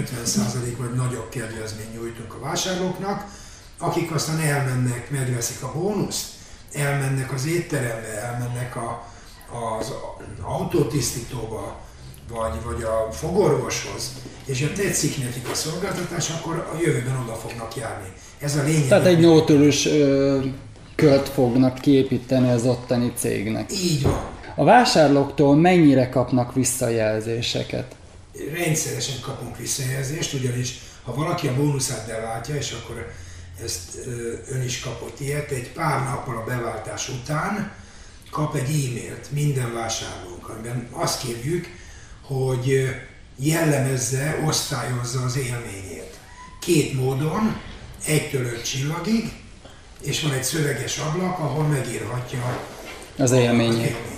vagy 0.77 0.93
nagyobb 0.93 1.29
kedvezményt 1.29 1.93
nyújtunk 1.93 2.33
a 2.33 2.39
vásárlóknak, 2.39 3.25
akik 3.77 4.11
aztán 4.11 4.39
elmennek, 4.39 5.09
megveszik 5.09 5.63
a 5.63 5.71
bónuszt, 5.71 6.27
elmennek 6.73 7.33
az 7.33 7.45
étterembe, 7.47 8.21
elmennek 8.21 8.75
a, 8.75 9.07
az 9.77 9.93
autótisztítóba, 10.41 11.79
vagy, 12.29 12.63
vagy 12.65 12.83
a 12.83 13.11
fogorvoshoz, 13.11 14.11
és 14.45 14.61
ha 14.61 14.73
tetszik 14.73 15.23
nekik 15.23 15.49
a 15.49 15.55
szolgáltatás, 15.55 16.29
akkor 16.29 16.55
a 16.73 16.81
jövőben 16.81 17.19
oda 17.23 17.33
fognak 17.33 17.75
járni. 17.75 18.07
Ez 18.39 18.55
a 18.55 18.63
lényeg. 18.63 18.87
Tehát 18.87 19.05
egy 19.05 19.19
nótörös 19.19 19.87
költ 20.95 21.29
fognak 21.29 21.79
kiépíteni 21.79 22.49
az 22.49 22.65
ottani 22.65 23.11
cégnek. 23.15 23.71
Így 23.71 24.01
van. 24.01 24.29
A 24.55 24.63
vásárlóktól 24.63 25.55
mennyire 25.55 26.09
kapnak 26.09 26.53
visszajelzéseket? 26.53 27.95
Rendszeresen 28.53 29.15
kapunk 29.21 29.57
visszajelzést, 29.57 30.33
ugyanis 30.33 30.79
ha 31.03 31.13
valaki 31.13 31.47
a 31.47 31.55
bónuszát 31.55 32.07
beváltja, 32.07 32.55
és 32.55 32.71
akkor 32.71 33.11
ezt 33.63 33.97
ön 34.49 34.61
is 34.61 34.79
kapott 34.79 35.19
ilyet, 35.19 35.51
egy 35.51 35.71
pár 35.71 36.03
nappal 36.03 36.37
a 36.37 36.43
beváltás 36.43 37.09
után 37.09 37.71
kap 38.31 38.55
egy 38.55 38.61
e-mailt 38.61 39.31
minden 39.31 39.73
vásárlónk, 39.73 40.49
amiben 40.49 40.87
azt 40.91 41.21
kérjük, 41.21 41.67
hogy 42.21 42.89
jellemezze, 43.35 44.43
osztályozza 44.47 45.21
az 45.23 45.37
élményét. 45.37 46.19
Két 46.59 46.93
módon, 46.93 47.61
egytől 48.05 48.45
öt 48.45 48.65
csillagig, 48.65 49.31
és 50.01 50.21
van 50.21 50.31
egy 50.31 50.43
szöveges 50.43 50.97
ablak, 50.97 51.39
ahol 51.39 51.63
megírhatja 51.63 52.59
az 53.17 53.31
élményét. 53.31 53.77
Az 53.77 53.85
élményét. 53.85 54.09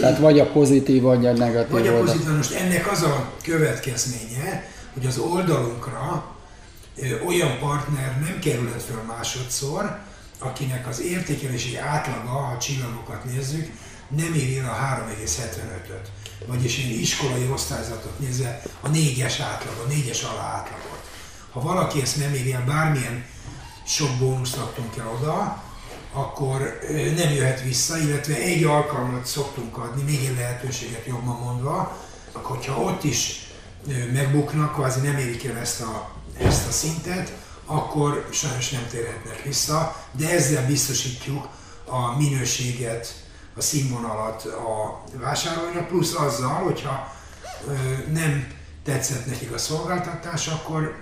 Tehát 0.00 0.18
vagy 0.18 0.40
a 0.40 0.46
pozitív, 0.46 1.02
vagy 1.02 1.26
a 1.26 1.32
negatív 1.32 1.70
Vagy 1.70 1.86
a 1.86 1.98
pozitív, 1.98 2.36
most 2.36 2.54
ennek 2.54 2.90
az 2.90 3.02
a 3.02 3.32
következménye, 3.42 4.70
hogy 4.94 5.06
az 5.06 5.18
oldalunkra 5.18 6.34
olyan 7.26 7.58
partner 7.58 8.20
nem 8.20 8.38
kerülhet 8.38 8.82
föl 8.82 9.02
másodszor, 9.02 9.98
akinek 10.38 10.86
az 10.86 11.00
értékelési 11.00 11.76
átlaga, 11.76 12.28
ha 12.28 12.58
csillagokat 12.58 13.24
nézzük, 13.24 13.72
nem 14.08 14.34
éri 14.34 14.58
el 14.58 14.68
a 14.68 15.04
3,75-öt. 15.08 16.08
Vagyis 16.46 16.78
én 16.78 17.00
iskolai 17.00 17.48
osztályzatot 17.52 18.18
nézve 18.18 18.62
a 18.80 18.88
négyes 18.88 19.40
átlag, 19.40 19.74
a 19.84 19.88
négyes 19.88 20.22
alá 20.22 20.42
átlagot. 20.42 21.08
Ha 21.50 21.60
valaki 21.60 22.00
ezt 22.00 22.16
nem 22.16 22.34
éri 22.34 22.52
el, 22.52 22.64
bármilyen 22.64 23.24
sok 23.86 24.10
bónuszt 24.18 24.56
adtunk 24.56 24.96
el 24.96 25.08
oda, 25.08 25.62
akkor 26.12 26.78
nem 27.16 27.32
jöhet 27.32 27.62
vissza, 27.62 27.98
illetve 27.98 28.34
egy 28.34 28.64
alkalmat 28.64 29.26
szoktunk 29.26 29.76
adni, 29.76 30.02
még 30.02 30.24
egy 30.24 30.36
lehetőséget 30.36 31.06
jobban 31.06 31.38
mondva, 31.38 31.98
hogyha 32.32 32.80
ott 32.80 33.04
is 33.04 33.48
megbuknak, 34.12 34.74
kvázi 34.74 35.00
nem 35.00 35.18
érik 35.18 35.44
el 35.44 35.56
ezt 35.56 35.80
a 35.80 36.10
ezt 36.44 36.68
a 36.68 36.70
szintet, 36.70 37.32
akkor 37.66 38.28
sajnos 38.30 38.70
nem 38.70 38.86
térhetnek 38.90 39.42
vissza, 39.42 39.96
de 40.12 40.30
ezzel 40.30 40.66
biztosítjuk 40.66 41.48
a 41.84 42.16
minőséget, 42.18 43.14
a 43.56 43.60
színvonalat 43.60 44.44
a 44.44 45.02
vásárolónak, 45.18 45.88
plusz 45.88 46.14
azzal, 46.14 46.54
hogyha 46.54 47.12
nem 48.12 48.46
tetszett 48.84 49.26
nekik 49.26 49.52
a 49.52 49.58
szolgáltatás, 49.58 50.48
akkor 50.48 50.94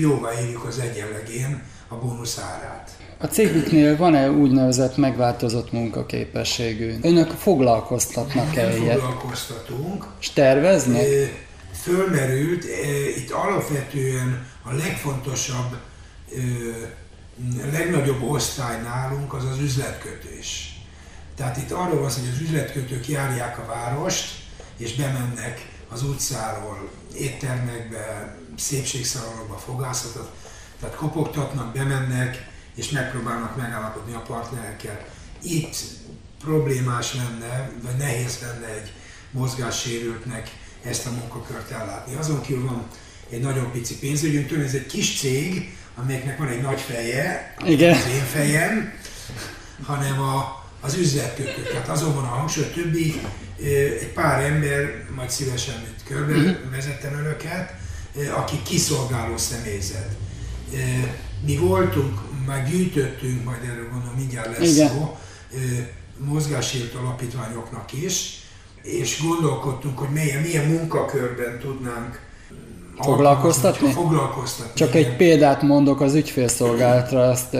jóvá 0.00 0.40
írjuk 0.40 0.64
az 0.64 0.78
egyenlegén 0.78 1.62
a 1.88 1.94
bónusz 1.94 2.38
árát. 2.38 2.90
A 3.18 3.26
cégüknél 3.26 3.96
van-e 3.96 4.30
úgynevezett 4.30 4.96
megváltozott 4.96 5.72
munkaképességű? 5.72 6.94
Önök 7.02 7.30
foglalkoztatnak-e 7.30 8.76
ilyet? 8.76 8.98
foglalkoztatunk. 8.98 10.06
És 10.20 10.30
terveznek? 10.30 11.06
Fölmerült, 11.82 12.64
itt 13.16 13.30
alapvetően 13.30 14.46
a 14.62 14.72
legfontosabb, 14.72 15.76
a 17.62 17.66
legnagyobb 17.72 18.22
osztály 18.22 18.82
nálunk 18.82 19.34
az 19.34 19.44
az 19.44 19.58
üzletkötés. 19.58 20.80
Tehát 21.36 21.56
itt 21.56 21.70
arról 21.70 22.00
van 22.00 22.10
hogy 22.10 22.28
az 22.34 22.40
üzletkötők 22.40 23.08
járják 23.08 23.58
a 23.58 23.66
várost, 23.66 24.42
és 24.76 24.94
bemennek 24.94 25.68
az 25.88 26.02
utcáról 26.02 26.90
éttermekbe, 27.14 28.36
szépségszalonokba, 28.56 29.56
fogászatot, 29.56 30.30
tehát 30.80 30.96
kopogtatnak, 30.96 31.72
bemennek, 31.72 32.50
és 32.74 32.90
megpróbálnak 32.90 33.56
megállapodni 33.56 34.14
a 34.14 34.20
partnerekkel. 34.20 35.06
Itt 35.42 35.76
problémás 36.40 37.14
lenne, 37.14 37.70
vagy 37.82 37.96
nehéz 37.96 38.38
lenne 38.40 38.66
egy 38.66 38.92
mozgássérültnek 39.30 40.50
ezt 40.84 41.06
a 41.06 41.10
munkakört 41.10 41.70
ellátni. 41.70 42.14
Azon 42.14 42.40
kívül 42.40 42.64
van 42.64 42.86
egy 43.30 43.40
nagyon 43.40 43.72
pici 43.72 43.98
pénzügyünk, 43.98 44.48
tőle 44.48 44.64
ez 44.64 44.74
egy 44.74 44.86
kis 44.86 45.18
cég, 45.18 45.76
amelyeknek 45.94 46.38
van 46.38 46.48
egy 46.48 46.60
nagy 46.60 46.80
feje, 46.80 47.54
Igen. 47.66 47.96
az 47.96 48.06
én 48.06 48.24
fejem, 48.24 48.92
hanem 49.82 50.20
a, 50.20 50.64
az 50.80 50.94
üzletkötők. 50.94 51.70
Tehát 51.70 51.88
azon 51.88 52.14
van 52.14 52.24
a 52.24 52.26
hangsúly, 52.26 52.64
a 52.64 52.70
többi 52.70 53.20
egy 54.00 54.12
pár 54.14 54.44
ember, 54.44 55.04
majd 55.14 55.30
szívesen 55.30 55.84
körbe 56.04 56.32
uh-huh. 56.32 57.18
önöket, 57.18 57.74
aki 58.36 58.56
kiszolgáló 58.62 59.36
személyzet. 59.36 60.10
Mi 61.44 61.56
voltunk, 61.56 62.20
már 62.46 62.70
gyűjtöttünk, 62.70 63.44
majd 63.44 63.64
erről 63.64 63.88
gondolom 63.90 64.14
mindjárt 64.16 64.58
lesz 64.58 64.72
Igen. 64.72 64.88
szó, 64.88 65.18
mozgásért 66.18 66.94
alapítványoknak 66.94 67.92
is, 67.92 68.41
és 68.82 69.22
gondolkodtunk, 69.22 69.98
hogy 69.98 70.08
milyen, 70.08 70.42
milyen 70.42 70.64
munkakörben 70.64 71.58
tudnánk 71.58 72.20
foglalkoztatni? 73.00 73.90
Foglalkoztatni. 73.90 74.72
Csak 74.74 74.94
igen. 74.94 75.10
egy 75.10 75.16
példát 75.16 75.62
mondok, 75.62 76.00
az 76.00 76.14
ügyfélszolgálatra 76.14 77.20
azt 77.28 77.56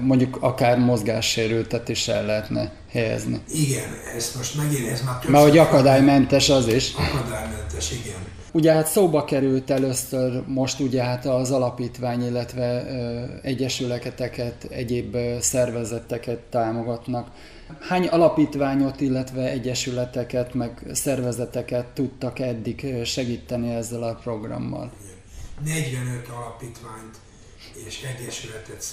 mondjuk 0.00 0.36
akár 0.40 0.78
mozgássérültet 0.78 1.88
is 1.88 2.08
el 2.08 2.26
lehetne 2.26 2.72
helyezni. 2.90 3.40
Igen, 3.54 3.88
ezt 4.16 4.36
most 4.36 4.56
megint, 4.56 4.90
ez 4.90 5.02
már 5.02 5.14
többször... 5.14 5.30
Mert 5.30 5.44
hogy 5.44 5.58
akadálymentes 5.58 6.48
az 6.48 6.68
is. 6.68 6.94
Akadálymentes, 6.94 7.92
igen. 7.92 8.34
Ugye 8.52 8.72
hát 8.72 8.86
szóba 8.86 9.24
került 9.24 9.70
először 9.70 10.42
most 10.46 10.80
ugye 10.80 11.02
hát 11.02 11.26
az 11.26 11.50
alapítvány, 11.50 12.26
illetve 12.26 12.86
ö, 12.88 13.22
egyesületeket, 13.42 14.66
egyéb 14.70 15.16
szervezeteket 15.40 16.38
támogatnak. 16.38 17.28
Hány 17.80 18.06
alapítványot, 18.06 19.00
illetve 19.00 19.50
egyesületeket, 19.50 20.54
meg 20.54 20.82
szervezeteket 20.92 21.86
tudtak 21.86 22.38
eddig 22.38 23.04
segíteni 23.04 23.74
ezzel 23.74 24.02
a 24.02 24.14
programmal? 24.14 24.92
45 25.64 26.28
alapítványt 26.28 27.16
és 27.86 28.02
egyesületet 28.02 28.84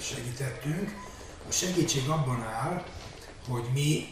segítettünk. 0.00 0.94
A 1.48 1.52
segítség 1.52 2.08
abban 2.08 2.42
áll, 2.42 2.84
hogy 3.48 3.64
mi 3.74 4.04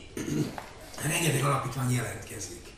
rengeteg 1.11 1.45
alapítvány 1.45 1.90
jelentkezik, 1.90 2.73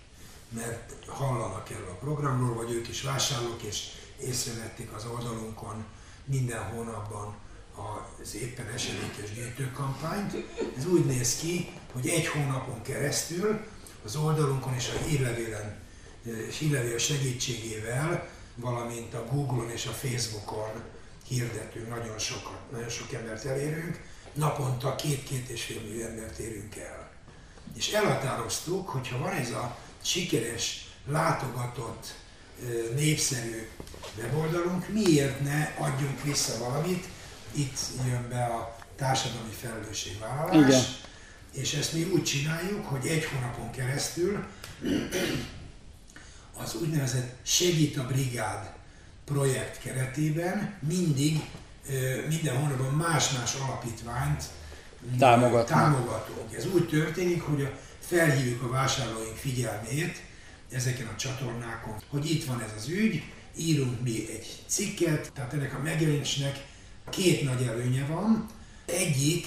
mert 0.49 0.95
hallanak 1.07 1.71
erről 1.71 1.89
a 1.89 2.05
programról, 2.05 2.55
vagy 2.55 2.71
ők 2.71 2.89
is 2.89 3.03
vásárlók, 3.03 3.63
és 3.63 3.89
észrevették 4.21 4.93
az 4.93 5.07
oldalunkon 5.15 5.85
minden 6.25 6.63
hónapban 6.63 7.35
az 7.77 8.35
éppen 8.35 8.69
esedékes 8.75 9.35
gyűjtőkampányt. 9.35 10.35
Ez 10.77 10.87
úgy 10.87 11.05
néz 11.05 11.37
ki, 11.37 11.73
hogy 11.93 12.09
egy 12.09 12.27
hónapon 12.27 12.83
keresztül 12.83 13.61
az 14.05 14.17
oldalunkon 14.17 14.75
és 14.75 14.89
a 14.89 15.05
hírlevélen 15.05 15.81
hírlevél 16.59 16.99
segítségével, 16.99 18.29
valamint 18.55 19.15
a 19.15 19.27
Google-on 19.31 19.71
és 19.71 19.87
a 19.87 19.91
Facebookon 19.91 20.83
hirdetünk, 21.29 21.89
nagyon 21.89 22.19
sokat, 22.19 22.71
nagyon 22.71 22.89
sok 22.89 23.13
embert 23.13 23.45
elérünk, 23.45 24.01
naponta 24.33 24.95
két-két 24.95 25.49
és 25.49 25.63
fél 25.63 25.81
millió 25.81 26.07
embert 26.07 26.39
érünk 26.39 26.77
el. 26.77 27.11
És 27.77 27.93
elhatároztuk, 27.93 28.89
hogyha 28.89 29.19
van 29.19 29.33
ez 29.33 29.51
a 29.51 29.79
sikeres, 30.03 30.87
látogatott, 31.07 32.15
népszerű 32.95 33.69
weboldalunk, 34.19 34.89
miért 34.89 35.41
ne 35.41 35.75
adjunk 35.79 36.23
vissza 36.23 36.59
valamit, 36.59 37.07
itt 37.55 37.79
jön 38.07 38.29
be 38.29 38.45
a 38.45 38.77
társadalmi 38.97 39.53
felelősségvállalás, 39.61 40.67
Igen. 40.67 40.83
és 41.53 41.75
ezt 41.75 41.93
mi 41.93 42.03
úgy 42.03 42.23
csináljuk, 42.23 42.87
hogy 42.87 43.07
egy 43.07 43.25
hónapon 43.25 43.71
keresztül 43.71 44.45
az 46.57 46.75
úgynevezett 46.75 47.37
Segít 47.43 47.97
a 47.99 48.07
Brigád 48.07 48.73
projekt 49.25 49.79
keretében 49.79 50.75
mindig, 50.89 51.41
minden 52.29 52.57
hónapban 52.57 52.95
más-más 52.95 53.55
alapítványt 53.55 54.45
támogatunk. 55.67 56.55
Ez 56.57 56.67
úgy 56.67 56.89
történik, 56.89 57.43
hogy 57.43 57.69
felhívjuk 58.01 58.63
a 58.63 58.69
vásárlóink 58.69 59.37
figyelmét 59.37 60.23
ezeken 60.71 61.07
a 61.07 61.17
csatornákon, 61.17 61.95
hogy 62.09 62.31
itt 62.31 62.45
van 62.45 62.61
ez 62.63 62.71
az 62.77 62.89
ügy, 62.89 63.23
írunk 63.57 64.03
mi 64.03 64.29
egy 64.31 64.63
cikket, 64.67 65.33
tehát 65.35 65.53
ennek 65.53 65.75
a 65.75 65.83
megjelenésnek 65.83 66.65
két 67.11 67.45
nagy 67.45 67.63
előnye 67.63 68.07
van. 68.07 68.47
Egyik 68.87 69.47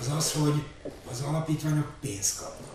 az 0.00 0.10
az, 0.16 0.32
hogy 0.32 0.62
az 1.10 1.20
alapítványok 1.20 1.92
pénzt 2.00 2.38
kapnak. 2.38 2.74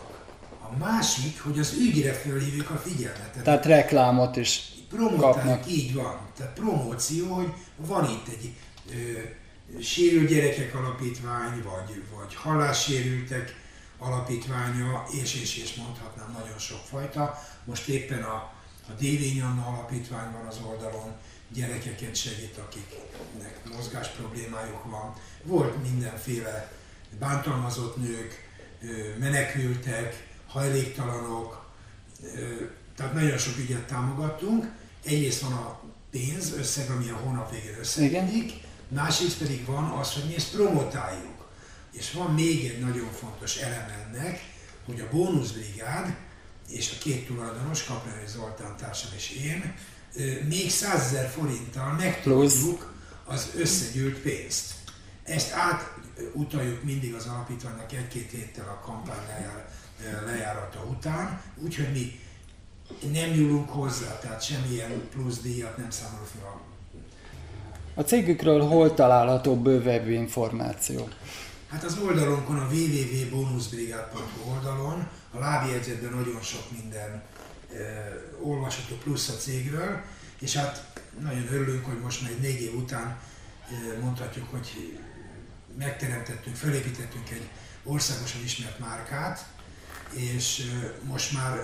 A 0.61 0.77
másik, 0.77 1.41
hogy 1.41 1.59
az 1.59 1.73
ügyre 1.79 2.13
fölhívjuk 2.13 2.69
a 2.69 2.77
figyelmet. 2.77 3.39
Tehát 3.43 3.65
reklámot 3.65 4.35
is 4.35 4.71
kapnak. 4.97 5.71
így 5.71 5.93
van. 5.93 6.19
Tehát 6.37 6.53
promóció, 6.53 7.33
hogy 7.33 7.53
van 7.75 8.09
itt 8.09 8.27
egy 8.27 8.53
ö, 8.89 9.19
sérült 9.81 10.29
gyerekek 10.29 10.75
alapítvány, 10.75 11.63
vagy, 11.63 12.03
vagy 12.15 12.35
hallássérültek 12.35 13.55
alapítványa, 13.97 15.05
és, 15.21 15.41
és, 15.41 15.57
és 15.57 15.75
mondhatnám 15.75 16.37
nagyon 16.39 16.57
sok 16.57 16.79
fajta. 16.89 17.41
Most 17.63 17.87
éppen 17.87 18.23
a, 18.23 18.35
a 18.87 18.91
Dévény 18.99 19.41
Anna 19.41 19.65
alapítvány 19.67 20.31
van 20.31 20.45
az 20.45 20.59
oldalon, 20.67 21.11
gyerekeket 21.53 22.15
segít, 22.15 22.57
akiknek 22.57 23.73
mozgás 23.75 24.07
problémájuk 24.07 24.83
van. 24.83 25.15
Volt 25.43 25.81
mindenféle 25.81 26.71
bántalmazott 27.19 27.97
nők, 27.97 28.49
menekültek, 29.19 30.27
hajléktalanok, 30.47 31.71
tehát 32.95 33.13
nagyon 33.13 33.37
sok 33.37 33.57
ügyet 33.57 33.87
támogattunk. 33.87 34.71
Egyrészt 35.03 35.41
van 35.41 35.53
a 35.53 35.81
pénz, 36.11 36.53
összeg, 36.53 36.89
ami 36.89 37.09
a 37.09 37.15
hónap 37.15 37.51
végén 37.51 37.79
összegedik, 37.79 38.53
másrészt 38.87 39.37
pedig 39.37 39.65
van 39.65 39.83
az, 39.83 40.13
hogy 40.13 40.23
mi 40.27 40.35
ezt 40.35 40.51
promotáljuk. 40.51 41.49
És 41.91 42.11
van 42.11 42.33
még 42.33 42.65
egy 42.65 42.79
nagyon 42.79 43.11
fontos 43.11 43.57
elem 43.57 43.87
ennek, 44.03 44.43
hogy 44.85 44.99
a 44.99 45.09
bónuszbrigád 45.11 46.15
és 46.69 46.91
a 46.91 47.01
két 47.03 47.27
tulajdonos, 47.27 47.83
Kaprányi 47.83 48.27
Zoltán 48.27 48.77
társam 48.77 49.11
és 49.15 49.29
én, 49.29 49.75
még 50.47 50.69
100 50.69 51.01
ezer 51.01 51.29
forinttal 51.29 51.91
megtudjuk 51.91 52.93
az 53.25 53.49
összegyűlt 53.55 54.17
pénzt. 54.17 54.73
Ezt 55.23 55.53
átutaljuk 55.53 56.83
mindig 56.83 57.13
az 57.13 57.25
alapítványnak 57.25 57.93
egy-két 57.93 58.31
héttel 58.31 58.67
a 58.67 58.85
kampány 58.85 59.25
lejár, 59.27 59.69
lejárata 60.25 60.83
után, 60.89 61.41
úgyhogy 61.63 61.91
mi 61.91 62.19
nem 63.11 63.29
nyúlunk 63.29 63.69
hozzá, 63.69 64.19
tehát 64.19 64.43
semmilyen 64.43 65.09
plusz 65.09 65.39
díjat 65.39 65.77
nem 65.77 65.89
számolunk 65.89 66.27
fel. 66.27 66.61
A 67.93 68.01
cégükről 68.01 68.61
hol 68.61 68.93
található 68.93 69.55
bővebb 69.55 70.09
információ? 70.09 71.07
Hát 71.69 71.83
az 71.83 71.97
oldalunkon, 72.05 72.57
a 72.59 72.67
www.bonusbrigad.hu 72.71 74.51
oldalon, 74.51 75.07
a 75.31 75.39
lábjegyzetben 75.39 76.13
nagyon 76.13 76.41
sok 76.41 76.63
minden 76.81 77.23
olvasható 78.41 78.95
plusz 78.95 79.29
a 79.29 79.33
cégről, 79.33 80.01
és 80.39 80.55
hát 80.55 81.01
nagyon 81.19 81.47
örülünk, 81.53 81.85
hogy 81.85 81.99
most 81.99 82.21
már 82.21 82.31
négy 82.39 82.61
év 82.61 82.75
után 82.75 83.19
mondhatjuk, 84.01 84.49
hogy 84.49 84.99
megteremtettünk, 85.77 86.55
felépítettünk 86.55 87.29
egy 87.29 87.49
országosan 87.83 88.43
ismert 88.43 88.79
márkát, 88.79 89.45
és 90.13 90.71
most 91.03 91.33
már 91.33 91.59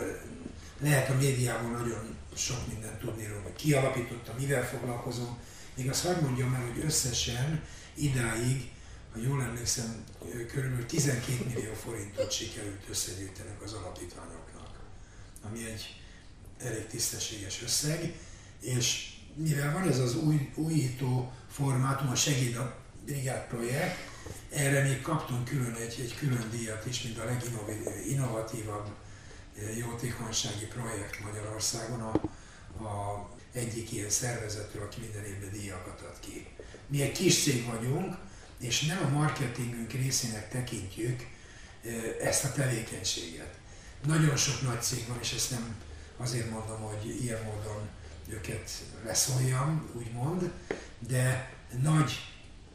lehet 0.79 1.09
a 1.09 1.15
médiában 1.15 1.71
nagyon 1.71 2.15
sok 2.35 2.67
mindent 2.67 2.99
tudni 2.99 3.27
róla, 3.27 3.41
hogy 3.41 3.55
ki 3.55 3.73
alapította, 3.73 4.33
mivel 4.39 4.67
foglalkozom. 4.67 5.37
Még 5.75 5.89
azt 5.89 6.05
hagyd 6.05 6.21
mondjam 6.21 6.53
el, 6.53 6.61
hogy 6.61 6.83
összesen 6.85 7.61
idáig, 7.93 8.71
ha 9.13 9.19
jól 9.19 9.41
emlékszem, 9.41 10.03
körülbelül 10.47 10.85
12 10.85 11.45
millió 11.45 11.73
forintot 11.73 12.31
sikerült 12.31 12.85
összegyűjtenek 12.89 13.61
az 13.61 13.73
alapítványoknak, 13.73 14.46
ami 15.49 15.65
egy 15.65 15.95
elég 16.59 16.87
tisztességes 16.87 17.61
összeg, 17.63 18.13
és 18.61 19.15
mivel 19.35 19.73
van 19.73 19.87
ez 19.87 19.99
az 19.99 20.15
új, 20.15 20.49
újító 20.55 21.31
formátum, 21.51 22.09
a 22.09 22.15
Segíd 22.15 22.55
a 22.55 22.75
Brigád 23.05 23.47
projekt, 23.47 23.97
erre 24.49 24.83
még 24.83 25.01
kaptunk 25.01 25.45
külön 25.45 25.73
egy, 25.73 25.99
egy 26.01 26.15
külön 26.15 26.49
díjat 26.51 26.85
is, 26.85 27.01
mint 27.01 27.17
a 27.17 27.25
leginnovatívabb 27.25 28.87
eh, 29.57 29.77
jótékonysági 29.77 30.65
projekt 30.65 31.19
Magyarországon, 31.23 32.01
a, 32.01 32.11
a 32.83 33.29
egyik 33.53 33.91
ilyen 33.91 34.09
szervezetről, 34.09 34.83
aki 34.83 34.99
minden 34.99 35.25
évben 35.25 35.51
díjakat 35.51 36.01
ad 36.01 36.19
ki. 36.19 36.47
Mi 36.87 37.01
egy 37.01 37.11
kis 37.11 37.43
cég 37.43 37.65
vagyunk, 37.65 38.17
és 38.59 38.85
nem 38.85 39.05
a 39.05 39.17
marketingünk 39.17 39.91
részének 39.91 40.49
tekintjük 40.49 41.27
ezt 42.21 42.43
a 42.43 42.51
tevékenységet. 42.51 43.53
Nagyon 44.05 44.35
sok 44.35 44.61
nagy 44.61 44.81
cég 44.81 45.07
van, 45.07 45.17
és 45.21 45.33
ezt 45.33 45.51
nem 45.51 45.75
azért 46.17 46.49
mondom, 46.49 46.81
hogy 46.81 47.23
ilyen 47.23 47.43
módon 47.43 47.87
őket 48.29 48.71
leszóljam, 49.05 49.89
úgymond, 49.93 50.51
de 51.07 51.53
nagy 51.81 52.11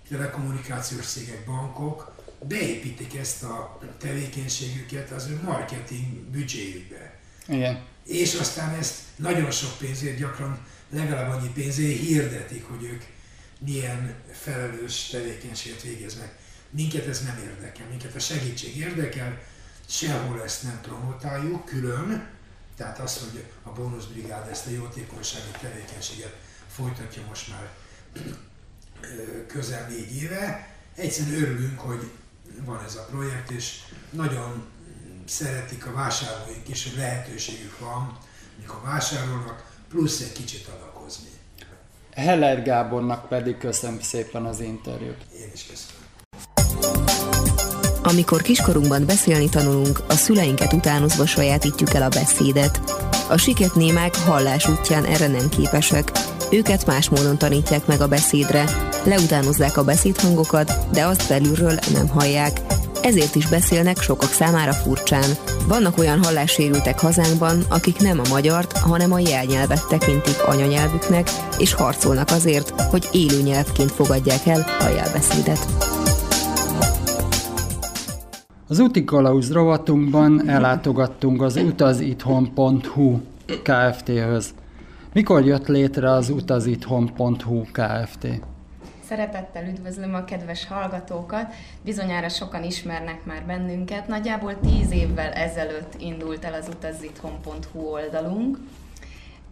telekommunikációs 0.08 1.06
cégek, 1.06 1.44
bankok 1.44 2.22
beépítik 2.48 3.14
ezt 3.14 3.42
a 3.42 3.80
tevékenységüket 3.98 5.10
az 5.10 5.28
ő 5.28 5.40
marketing 5.42 6.14
büdzséjükbe. 6.30 7.18
Igen. 7.48 7.84
És 8.06 8.34
aztán 8.34 8.74
ezt 8.74 8.94
nagyon 9.16 9.50
sok 9.50 9.78
pénzért, 9.78 10.18
gyakran 10.18 10.66
legalább 10.90 11.30
annyi 11.30 11.48
pénzért 11.48 12.00
hirdetik, 12.00 12.64
hogy 12.64 12.84
ők 12.84 13.02
milyen 13.58 14.14
felelős 14.32 15.06
tevékenységet 15.06 15.82
végeznek. 15.82 16.38
Minket 16.70 17.06
ez 17.06 17.24
nem 17.24 17.40
érdekel, 17.44 17.86
minket 17.88 18.14
a 18.14 18.18
segítség 18.18 18.76
érdekel, 18.76 19.42
sehol 19.92 20.42
ezt 20.42 20.62
nem 20.62 20.80
promotáljuk 20.82 21.64
külön, 21.64 22.28
tehát 22.76 22.98
az, 22.98 23.18
hogy 23.18 23.44
a 23.62 23.70
bónuszbrigád 23.70 24.48
ezt 24.48 24.66
a 24.66 24.70
jótékonysági 24.70 25.50
tevékenységet 25.60 26.36
folytatja 26.68 27.22
most 27.28 27.48
már 27.48 27.70
közel 29.46 29.88
négy 29.88 30.16
éve. 30.22 30.68
Egyszerűen 30.94 31.42
örülünk, 31.42 31.80
hogy 31.80 32.10
van 32.64 32.84
ez 32.84 32.96
a 32.96 33.06
projekt, 33.10 33.50
és 33.50 33.78
nagyon 34.10 34.64
szeretik 35.24 35.86
a 35.86 35.92
vásárlóink 35.92 36.68
is, 36.68 36.84
hogy 36.84 36.96
lehetőségük 36.96 37.78
van, 37.78 38.18
mikor 38.58 38.80
vásárolnak, 38.84 39.70
plusz 39.88 40.20
egy 40.20 40.32
kicsit 40.32 40.66
adakozni. 40.66 41.30
Heller 42.14 42.62
Gábornak 42.62 43.28
pedig 43.28 43.58
köszönöm 43.58 44.00
szépen 44.00 44.44
az 44.44 44.60
interjút. 44.60 45.26
Én 45.40 45.50
is 45.54 45.66
köszönöm. 45.66 46.00
Amikor 48.02 48.42
kiskorunkban 48.42 49.06
beszélni 49.06 49.48
tanulunk, 49.48 50.02
a 50.08 50.14
szüleinket 50.14 50.72
utánozva 50.72 51.26
sajátítjuk 51.26 51.94
el 51.94 52.02
a 52.02 52.08
beszédet. 52.08 52.80
A 53.28 53.36
siketnémák 53.36 54.16
hallás 54.16 54.68
útján 54.68 55.04
erre 55.04 55.26
nem 55.26 55.48
képesek. 55.48 56.10
Őket 56.50 56.86
más 56.86 57.08
módon 57.08 57.38
tanítják 57.38 57.86
meg 57.86 58.00
a 58.00 58.08
beszédre. 58.08 58.64
Leutánozzák 59.04 59.76
a 59.76 59.84
beszédhangokat, 59.84 60.72
de 60.92 61.04
azt 61.04 61.28
belülről 61.28 61.78
nem 61.92 62.08
hallják. 62.08 62.60
Ezért 63.02 63.34
is 63.34 63.46
beszélnek 63.46 64.00
sokak 64.00 64.32
számára 64.32 64.72
furcsán. 64.72 65.30
Vannak 65.66 65.98
olyan 65.98 66.24
hallássérültek 66.24 67.00
hazánkban, 67.00 67.64
akik 67.68 67.98
nem 67.98 68.18
a 68.18 68.28
magyart, 68.28 68.76
hanem 68.78 69.12
a 69.12 69.18
jelnyelvet 69.18 69.86
tekintik 69.88 70.42
anyanyelvüknek, 70.46 71.30
és 71.58 71.74
harcolnak 71.74 72.30
azért, 72.30 72.80
hogy 72.80 73.08
élő 73.12 73.40
nyelvként 73.40 73.92
fogadják 73.92 74.46
el 74.46 74.66
a 74.80 74.88
jelbeszédet. 74.88 75.91
Az 78.72 78.78
úti 78.78 79.04
kalauz 79.04 79.52
rovatunkban 79.52 80.48
ellátogattunk 80.48 81.42
az 81.42 81.56
utazitthon.hu 81.56 83.20
Kft-höz. 83.46 84.54
Mikor 85.12 85.44
jött 85.44 85.66
létre 85.66 86.10
az 86.10 86.28
utazitthon.hu 86.30 87.62
Kft? 87.62 88.26
Szeretettel 89.04 89.68
üdvözlöm 89.68 90.14
a 90.14 90.24
kedves 90.24 90.66
hallgatókat, 90.66 91.52
bizonyára 91.84 92.28
sokan 92.28 92.64
ismernek 92.64 93.24
már 93.24 93.42
bennünket. 93.46 94.08
Nagyjából 94.08 94.60
tíz 94.60 94.92
évvel 94.92 95.32
ezelőtt 95.32 95.94
indult 95.98 96.44
el 96.44 96.54
az 96.54 96.68
utazitthon.hu 96.76 97.80
oldalunk. 97.80 98.58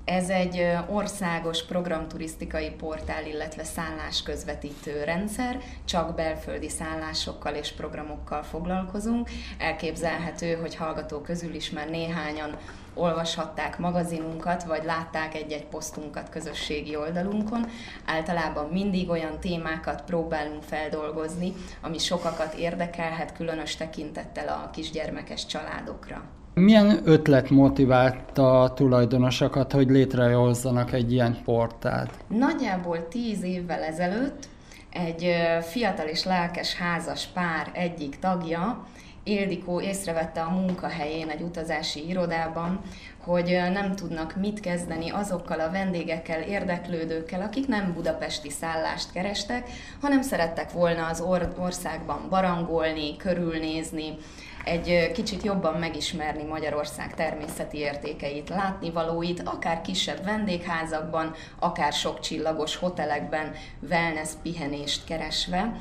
Ez 0.04 0.28
egy 0.28 0.66
országos 0.88 1.64
programturisztikai 1.64 2.70
portál, 2.70 3.26
illetve 3.26 3.64
szállás 3.64 4.22
közvetítő 4.22 5.04
rendszer, 5.04 5.58
csak 5.84 6.14
belföldi 6.14 6.68
szállásokkal 6.68 7.54
és 7.54 7.72
programokkal 7.72 8.42
foglalkozunk. 8.42 9.30
Elképzelhető, 9.58 10.54
hogy 10.54 10.74
hallgató 10.74 11.20
közül 11.20 11.54
is 11.54 11.70
már 11.70 11.90
néhányan 11.90 12.56
olvashatták 12.94 13.78
magazinunkat, 13.78 14.64
vagy 14.64 14.84
látták 14.84 15.34
egy-egy 15.34 15.66
posztunkat 15.66 16.28
közösségi 16.28 16.96
oldalunkon. 16.96 17.66
Általában 18.04 18.68
mindig 18.68 19.08
olyan 19.08 19.40
témákat 19.40 20.04
próbálunk 20.04 20.62
feldolgozni, 20.62 21.52
ami 21.80 21.98
sokakat 21.98 22.54
érdekelhet, 22.54 23.32
különös 23.32 23.76
tekintettel 23.76 24.48
a 24.48 24.70
kisgyermekes 24.70 25.46
családokra. 25.46 26.39
Milyen 26.54 27.00
ötlet 27.04 27.50
motiválta 27.50 28.62
a 28.62 28.74
tulajdonosokat, 28.74 29.72
hogy 29.72 29.88
létrehozzanak 29.88 30.92
egy 30.92 31.12
ilyen 31.12 31.38
portált? 31.44 32.10
Nagyjából 32.28 33.08
tíz 33.08 33.42
évvel 33.42 33.82
ezelőtt 33.82 34.48
egy 34.92 35.34
fiatal 35.62 36.06
és 36.06 36.24
lelkes 36.24 36.74
házas 36.74 37.26
pár 37.26 37.70
egyik 37.72 38.18
tagja, 38.18 38.86
Ildikó 39.24 39.80
észrevette 39.80 40.40
a 40.40 40.50
munkahelyén 40.50 41.28
egy 41.28 41.40
utazási 41.40 42.08
irodában, 42.08 42.80
hogy 43.24 43.60
nem 43.72 43.96
tudnak 43.96 44.36
mit 44.36 44.60
kezdeni 44.60 45.10
azokkal 45.10 45.60
a 45.60 45.70
vendégekkel, 45.70 46.40
érdeklődőkkel, 46.40 47.40
akik 47.40 47.66
nem 47.66 47.92
budapesti 47.94 48.50
szállást 48.50 49.12
kerestek, 49.12 49.68
hanem 50.00 50.22
szerettek 50.22 50.72
volna 50.72 51.06
az 51.06 51.20
or- 51.20 51.58
országban 51.58 52.26
barangolni, 52.28 53.16
körülnézni, 53.16 54.16
egy 54.64 55.10
kicsit 55.12 55.42
jobban 55.42 55.74
megismerni 55.74 56.42
Magyarország 56.42 57.14
természeti 57.14 57.78
értékeit, 57.78 58.48
látnivalóit, 58.48 59.42
akár 59.44 59.80
kisebb 59.80 60.24
vendégházakban, 60.24 61.34
akár 61.58 61.92
sok 61.92 62.20
csillagos 62.20 62.76
hotelekben 62.76 63.52
wellness 63.90 64.30
pihenést 64.42 65.04
keresve. 65.04 65.80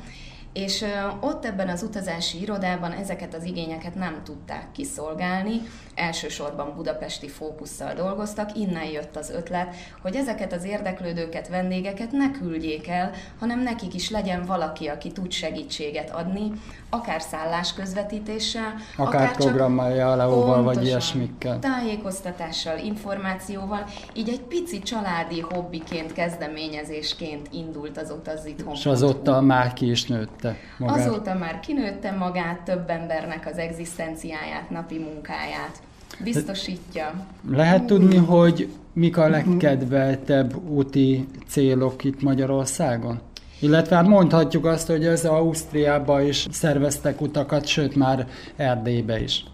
És 0.52 0.84
ott 1.20 1.44
ebben 1.44 1.68
az 1.68 1.82
utazási 1.82 2.40
irodában 2.40 2.92
ezeket 2.92 3.34
az 3.34 3.44
igényeket 3.44 3.94
nem 3.94 4.20
tudták 4.24 4.72
kiszolgálni, 4.72 5.60
elsősorban 6.00 6.72
budapesti 6.76 7.28
fókusszal 7.28 7.94
dolgoztak, 7.94 8.56
innen 8.56 8.84
jött 8.84 9.16
az 9.16 9.30
ötlet, 9.30 9.74
hogy 10.02 10.16
ezeket 10.16 10.52
az 10.52 10.64
érdeklődőket, 10.64 11.48
vendégeket 11.48 12.12
ne 12.12 12.30
küldjék 12.30 12.88
el, 12.88 13.10
hanem 13.38 13.62
nekik 13.62 13.94
is 13.94 14.10
legyen 14.10 14.44
valaki, 14.44 14.86
aki 14.86 15.12
tud 15.12 15.30
segítséget 15.30 16.10
adni, 16.10 16.52
akár 16.90 17.20
szállás 17.20 17.74
közvetítéssel, 17.74 18.74
akár, 18.96 19.22
akár 19.22 19.36
programmal, 19.36 19.90
jeleóval, 19.90 20.62
vagy 20.62 20.84
ilyesmikkel. 20.84 21.58
Tájékoztatással, 21.58 22.78
információval, 22.78 23.84
így 24.12 24.28
egy 24.28 24.40
pici 24.40 24.78
családi 24.78 25.40
hobbiként, 25.40 26.12
kezdeményezésként 26.12 27.48
indult 27.52 27.98
az 27.98 28.10
Utazzit 28.10 28.64
És 28.72 28.86
azóta 28.86 29.40
már 29.40 29.72
ki 29.72 29.90
is 29.90 30.06
nőtte 30.06 30.56
magát. 30.78 31.06
Azóta 31.06 31.34
már 31.34 31.60
kinőtte 31.60 32.10
magát, 32.10 32.60
több 32.60 32.90
embernek 32.90 33.46
az 33.46 33.58
egzisztenciáját, 33.58 34.70
napi 34.70 34.98
munkáját 34.98 35.82
biztosítja. 36.24 37.26
Lehet 37.50 37.84
tudni, 37.84 38.16
hogy 38.16 38.68
mik 38.92 39.16
a 39.16 39.28
legkedveltebb 39.28 40.68
úti 40.68 41.26
célok 41.48 42.04
itt 42.04 42.22
Magyarországon? 42.22 43.20
Illetve 43.60 43.96
hát 43.96 44.06
mondhatjuk 44.06 44.64
azt, 44.64 44.86
hogy 44.86 45.06
ez 45.06 45.24
Ausztriába 45.24 46.22
is 46.22 46.46
szerveztek 46.50 47.20
utakat, 47.20 47.66
sőt 47.66 47.96
már 47.96 48.26
Erdélybe 48.56 49.22
is. 49.22 49.44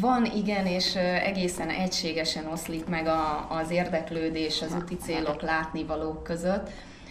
Van, 0.00 0.24
igen, 0.36 0.66
és 0.66 0.94
egészen 1.24 1.68
egységesen 1.68 2.46
oszlik 2.52 2.86
meg 2.86 3.06
a, 3.06 3.46
az 3.50 3.70
érdeklődés 3.70 4.62
az 4.62 4.76
úti 4.82 4.96
célok 4.96 5.42
látnivalók 5.42 6.22
között. 6.22 6.70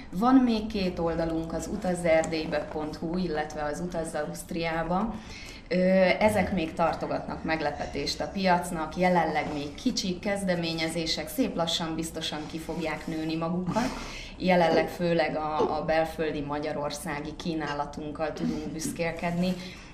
Van 0.10 0.36
még 0.36 0.68
két 0.68 1.00
oldalunk, 1.00 1.54
az 1.54 1.70
utazzerdélybe.hu, 1.74 3.18
illetve 3.18 3.64
az 3.64 3.80
Utazz 3.86 4.14
Ausztriába, 4.14 5.16
ezek 6.20 6.54
még 6.54 6.74
tartogatnak 6.74 7.44
meglepetést 7.44 8.22
a 8.22 8.28
piacnak, 8.28 8.98
jelenleg 8.98 9.54
még 9.54 9.76
kicsi 9.76 10.20
kezdeményezések, 10.20 11.28
szép 11.30 11.56
lassan 11.56 11.96
biztosan 11.96 12.40
ki 12.52 12.58
fogják 12.60 13.08
nőni 13.08 13.36
magukat. 13.36 13.90
Jelenleg 14.38 14.90
főleg 14.90 15.36
a, 15.36 15.78
a 15.78 15.86
belföldi 15.86 16.42
magyarországi 16.42 17.36
kínálatunkkal 17.36 18.34
tudunk 18.34 18.72
büszkélkedni, 18.72 19.54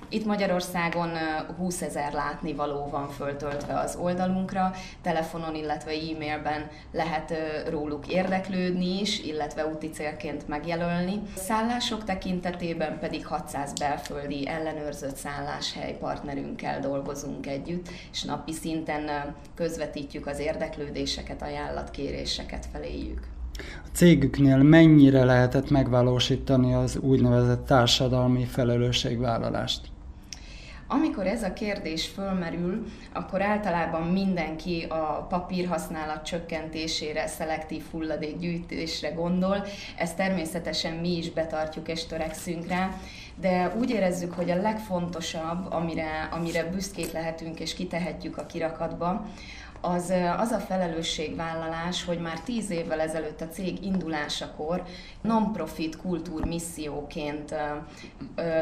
itt 0.10 0.26
Magyarországon 0.26 1.10
20 1.58 1.82
ezer 1.82 2.14
látnivaló 2.14 2.88
van 2.92 3.10
föltöltve 3.10 3.80
az 3.80 3.96
oldalunkra, 4.02 4.72
telefonon, 5.02 5.56
illetve 5.56 5.92
e-mailben 5.92 6.68
lehet 6.92 7.34
róluk 7.70 8.08
érdeklődni 8.08 9.00
is, 9.00 9.24
illetve 9.24 9.68
úti 9.68 9.90
célként 9.90 10.48
megjelölni. 10.48 11.22
Szállások 11.36 12.04
tekintetében 12.04 13.00
pedig 13.00 13.26
600 13.26 13.74
belföldi 13.80 14.48
ellenőrzött 14.48 15.16
szálláshely 15.16 15.98
partnerünkkel 16.00 16.80
dolgozunk 16.80 17.48
együtt, 17.48 17.90
és 18.12 18.24
napi 18.24 18.52
szinten 18.52 19.36
közvetítjük 19.56 20.28
az 20.28 20.40
érdeklődéseket, 20.40 21.42
ajánlatkéréseket 21.42 22.66
feléjük. 22.72 23.20
A 23.60 23.88
cégüknél 23.94 24.58
mennyire 24.58 25.24
lehetett 25.24 25.70
megvalósítani 25.70 26.74
az 26.74 26.98
úgynevezett 26.98 27.66
társadalmi 27.66 28.46
felelősségvállalást? 28.46 29.82
Amikor 30.92 31.28
ez 31.28 31.44
a 31.44 31.54
kérdés 31.54 32.08
fölmerül, 32.08 32.86
akkor 33.14 33.42
általában 33.42 34.02
mindenki 34.02 34.86
a 34.90 35.26
papírhasználat 35.30 36.26
csökkentésére, 36.26 37.28
szelektív 37.28 37.84
hulladékgyűjtésre 37.92 39.10
gondol. 39.10 39.66
Ezt 39.98 40.16
természetesen 40.16 40.94
mi 40.94 41.18
is 41.18 41.32
betartjuk 41.32 41.88
és 41.88 42.06
törekszünk 42.06 42.68
rá, 42.68 42.90
de 43.36 43.74
úgy 43.80 43.90
érezzük, 43.90 44.34
hogy 44.34 44.50
a 44.50 44.62
legfontosabb, 44.62 45.72
amire, 45.72 46.30
amire 46.32 46.64
büszkék 46.64 47.12
lehetünk 47.12 47.60
és 47.60 47.74
kitehetjük 47.74 48.38
a 48.38 48.46
kirakatba, 48.46 49.26
az, 49.82 50.14
az 50.38 50.52
a 50.52 50.60
felelősségvállalás, 50.60 52.06
hogy 52.06 52.20
már 52.20 52.40
tíz 52.40 52.70
évvel 52.70 53.00
ezelőtt 53.00 53.42
a 53.42 53.48
cég 53.48 53.84
indulásakor 53.84 54.84
non-profit 55.22 55.98
kultúr 55.98 56.46
misszióként 56.46 57.56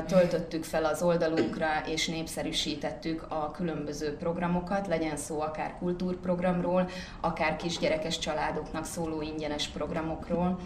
töltöttük 0.07 0.63
fel 0.63 0.85
az 0.85 1.01
oldalunkra, 1.01 1.67
és 1.85 2.07
népszerűsítettük 2.07 3.25
a 3.29 3.51
különböző 3.51 4.15
programokat, 4.17 4.87
legyen 4.87 5.17
szó 5.17 5.41
akár 5.41 5.75
kultúrprogramról, 5.79 6.89
akár 7.19 7.55
kisgyerekes 7.55 8.19
családoknak 8.19 8.85
szóló 8.85 9.21
ingyenes 9.21 9.67
programokról, 9.67 10.59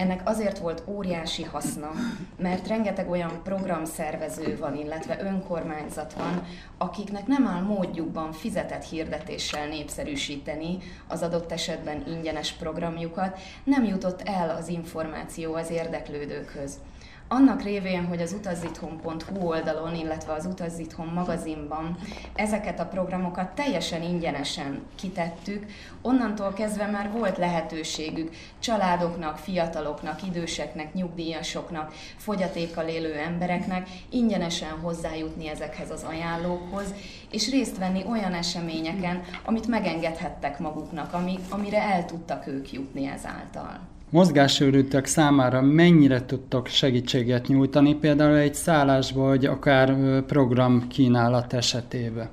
ennek 0.00 0.20
azért 0.24 0.58
volt 0.58 0.82
óriási 0.86 1.42
haszna, 1.42 1.90
mert 2.36 2.68
rengeteg 2.68 3.10
olyan 3.10 3.40
programszervező 3.42 4.56
van, 4.58 4.76
illetve 4.76 5.22
önkormányzat 5.22 6.12
van, 6.12 6.46
akiknek 6.78 7.26
nem 7.26 7.46
áll 7.46 7.62
módjukban 7.62 8.32
fizetett 8.32 8.84
hirdetéssel 8.84 9.68
népszerűsíteni 9.68 10.78
az 11.08 11.22
adott 11.22 11.52
esetben 11.52 12.02
ingyenes 12.06 12.52
programjukat, 12.52 13.38
nem 13.64 13.84
jutott 13.84 14.22
el 14.22 14.50
az 14.50 14.68
információ 14.68 15.54
az 15.54 15.70
érdeklődőkhöz 15.70 16.78
annak 17.32 17.62
révén, 17.62 18.06
hogy 18.06 18.20
az 18.20 18.32
utazitthon.hu 18.32 19.46
oldalon, 19.46 19.94
illetve 19.94 20.32
az 20.32 20.46
Utazitthon 20.46 21.06
magazinban 21.06 21.96
ezeket 22.34 22.80
a 22.80 22.86
programokat 22.86 23.54
teljesen 23.54 24.02
ingyenesen 24.02 24.82
kitettük, 24.94 25.66
onnantól 26.02 26.52
kezdve 26.52 26.86
már 26.86 27.10
volt 27.10 27.38
lehetőségük 27.38 28.34
családoknak, 28.58 29.38
fiataloknak, 29.38 30.22
időseknek, 30.22 30.94
nyugdíjasoknak, 30.94 31.92
fogyatékkal 32.16 32.88
élő 32.88 33.14
embereknek 33.14 33.88
ingyenesen 34.08 34.70
hozzájutni 34.70 35.48
ezekhez 35.48 35.90
az 35.90 36.02
ajánlókhoz, 36.02 36.94
és 37.30 37.50
részt 37.50 37.78
venni 37.78 38.04
olyan 38.08 38.34
eseményeken, 38.34 39.22
amit 39.44 39.66
megengedhettek 39.66 40.58
maguknak, 40.58 41.12
ami, 41.12 41.38
amire 41.50 41.82
el 41.82 42.04
tudtak 42.04 42.46
ők 42.46 42.72
jutni 42.72 43.06
ezáltal 43.06 43.80
mozgássérültek 44.10 45.06
számára 45.06 45.60
mennyire 45.62 46.24
tudtok 46.24 46.66
segítséget 46.66 47.46
nyújtani, 47.46 47.94
például 47.94 48.36
egy 48.36 48.54
szállásba, 48.54 49.26
vagy 49.26 49.46
akár 49.46 49.94
program 50.22 50.88
kínálat 50.88 51.52
esetében? 51.52 52.28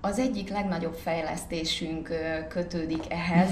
Az 0.00 0.18
egyik 0.18 0.50
legnagyobb 0.50 0.94
fejlesztésünk 0.94 2.10
kötődik 2.48 3.02
ehhez. 3.08 3.48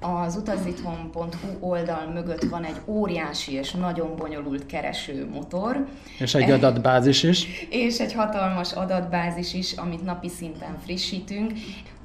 Az 0.00 0.36
utazithon.hu 0.36 1.68
oldal 1.68 2.10
mögött 2.14 2.42
van 2.42 2.64
egy 2.64 2.80
óriási 2.86 3.52
és 3.52 3.72
nagyon 3.72 4.16
bonyolult 4.16 4.66
keresőmotor. 4.66 5.86
És 6.18 6.34
egy 6.34 6.50
adatbázis 6.50 7.22
is. 7.22 7.66
És 7.70 7.98
egy 7.98 8.12
hatalmas 8.12 8.72
adatbázis 8.72 9.54
is, 9.54 9.72
amit 9.72 10.04
napi 10.04 10.28
szinten 10.28 10.78
frissítünk. 10.84 11.52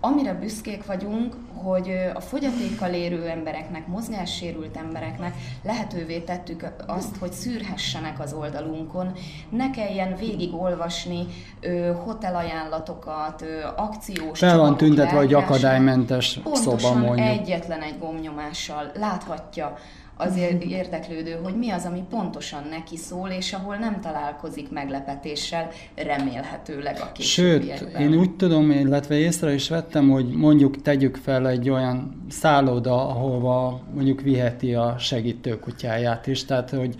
Amire 0.03 0.33
büszkék 0.33 0.85
vagyunk, 0.85 1.35
hogy 1.53 1.91
a 2.13 2.19
fogyatékkal 2.19 2.93
érő 2.93 3.27
embereknek, 3.27 3.87
mozgássérült 3.87 4.77
embereknek 4.77 5.35
lehetővé 5.63 6.19
tettük 6.19 6.73
azt, 6.87 7.17
hogy 7.19 7.31
szűrhessenek 7.31 8.19
az 8.19 8.33
oldalunkon, 8.33 9.11
ne 9.49 9.69
kelljen 9.69 10.15
végigolvasni 10.15 11.25
ö, 11.59 11.93
hotelajánlatokat, 12.03 13.41
ö, 13.41 13.59
akciós 13.75 14.39
Fel 14.39 14.57
van 14.57 14.77
tüntetve, 14.77 15.17
hogy 15.17 15.33
akadálymentes 15.33 16.39
szoba 16.53 16.93
mondjuk. 16.93 17.27
egyetlen 17.27 17.81
egy 17.81 17.99
gomnyomással 17.99 18.91
láthatja 18.93 19.77
az 20.17 20.37
érdeklődő, 20.59 21.39
hogy 21.43 21.55
mi 21.55 21.69
az, 21.69 21.85
ami 21.85 22.03
pontosan 22.09 22.63
neki 22.69 22.97
szól, 22.97 23.29
és 23.29 23.53
ahol 23.53 23.75
nem 23.75 24.01
találkozik 24.01 24.71
meglepetéssel, 24.71 25.69
remélhetőleg 25.95 26.97
a 26.99 27.21
Sőt, 27.21 27.81
én 27.99 28.13
úgy 28.13 28.35
tudom, 28.35 28.71
illetve 28.71 29.15
észre 29.15 29.53
is 29.53 29.69
vettem, 29.69 30.09
hogy 30.09 30.29
mondjuk 30.29 30.81
tegyük 30.81 31.15
fel 31.15 31.47
egy 31.47 31.69
olyan 31.69 32.25
szálloda, 32.29 33.09
ahova 33.09 33.81
mondjuk 33.93 34.21
viheti 34.21 34.73
a 34.73 34.95
segítőkutyáját 34.97 36.27
is, 36.27 36.45
tehát 36.45 36.69
hogy 36.69 36.95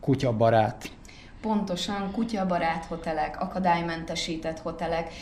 kutyabarát 0.00 0.90
pontosan 1.46 2.10
kutyabarát 2.12 2.84
hotelek, 2.84 3.40
akadálymentesített 3.40 4.58
hotelek, 4.58 5.12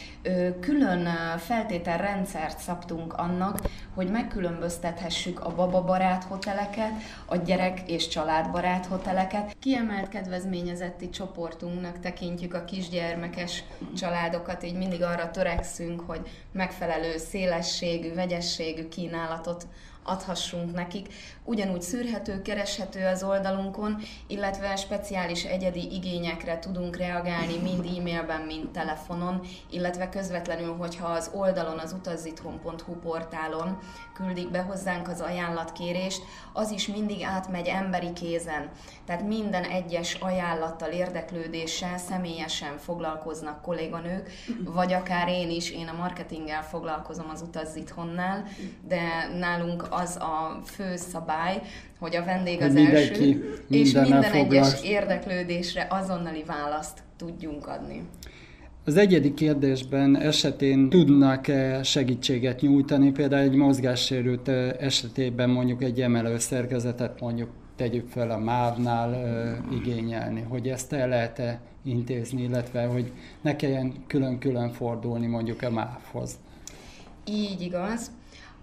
külön 0.60 1.08
feltételrendszert 1.38 2.58
szabtunk 2.58 3.12
annak, 3.12 3.58
hogy 3.94 4.10
megkülönböztethessük 4.10 5.44
a 5.44 5.54
bababarát 5.54 6.24
hoteleket, 6.24 6.90
a 7.26 7.36
gyerek 7.36 7.90
és 7.90 8.08
családbarát 8.08 8.86
hoteleket. 8.86 9.56
Kiemelt 9.60 10.08
kedvezményezetti 10.08 11.10
csoportunknak 11.10 12.00
tekintjük 12.00 12.54
a 12.54 12.64
kisgyermekes 12.64 13.64
családokat, 13.96 14.62
így 14.62 14.76
mindig 14.76 15.02
arra 15.02 15.30
törekszünk, 15.30 16.00
hogy 16.00 16.20
megfelelő 16.52 17.16
szélességű, 17.16 18.14
vegyességű 18.14 18.88
kínálatot 18.88 19.66
adhassunk 20.04 20.74
nekik. 20.74 21.08
Ugyanúgy 21.44 21.82
szűrhető, 21.82 22.42
kereshető 22.42 23.06
az 23.06 23.22
oldalunkon, 23.22 24.02
illetve 24.26 24.76
speciális 24.76 25.44
egyedi 25.44 25.94
igényekre 25.94 26.58
tudunk 26.58 26.96
reagálni 26.96 27.58
mind 27.62 27.86
e-mailben, 27.98 28.40
mind 28.40 28.68
telefonon, 28.68 29.40
illetve 29.70 30.08
közvetlenül, 30.08 30.76
hogyha 30.76 31.06
az 31.06 31.30
oldalon, 31.34 31.78
az 31.78 31.92
utazithon.hu 31.92 32.94
portálon 32.94 33.78
küldik 34.14 34.50
be 34.50 34.60
hozzánk 34.60 35.08
az 35.08 35.20
ajánlatkérést, 35.20 36.22
az 36.52 36.70
is 36.70 36.88
mindig 36.88 37.22
átmegy 37.22 37.66
emberi 37.66 38.12
kézen. 38.12 38.70
Tehát 39.06 39.26
minden 39.26 39.64
egyes 39.64 40.14
ajánlattal, 40.14 40.90
érdeklődéssel 40.90 41.98
személyesen 41.98 42.78
foglalkoznak 42.78 43.62
kolléganők, 43.62 44.30
vagy 44.64 44.92
akár 44.92 45.28
én 45.28 45.50
is, 45.50 45.70
én 45.70 45.88
a 45.88 45.96
marketinggel 45.96 46.62
foglalkozom 46.62 47.30
az 47.32 47.42
Utazithonnál, 47.42 48.44
de 48.88 49.28
nálunk 49.38 49.86
az 49.90 50.16
a 50.16 50.60
fő 50.64 50.96
szabály, 50.96 51.62
hogy 51.98 52.16
a 52.16 52.24
vendég 52.24 52.62
az 52.62 52.76
első, 52.76 53.58
és 53.68 53.92
minden 53.92 54.32
egyes 54.32 54.82
érdeklődésre 54.82 55.86
azonnali 55.90 56.44
választ 56.44 56.98
tudjunk 57.16 57.66
adni. 57.66 58.08
Az 58.86 58.96
egyedik 58.96 59.34
kérdésben 59.34 60.16
esetén 60.16 60.88
tudnak-e 60.88 61.82
segítséget 61.82 62.60
nyújtani, 62.60 63.10
például 63.10 63.42
egy 63.42 63.54
mozgássérült 63.54 64.48
esetében 64.78 65.50
mondjuk 65.50 65.82
egy 65.82 66.00
emelő 66.00 66.38
szerkezetet 66.38 67.20
mondjuk 67.20 67.48
tegyük 67.76 68.08
fel 68.08 68.30
a 68.30 68.38
MÁV-nál 68.38 69.16
igényelni, 69.72 70.40
hogy 70.48 70.68
ezt 70.68 70.92
el 70.92 71.08
lehet-e 71.08 71.60
intézni, 71.84 72.42
illetve 72.42 72.84
hogy 72.84 73.12
ne 73.40 73.56
kelljen 73.56 73.92
külön-külön 74.06 74.70
fordulni 74.70 75.26
mondjuk 75.26 75.62
a 75.62 75.70
MÁV-hoz. 75.70 76.38
Így 77.28 77.60
igaz. 77.60 78.10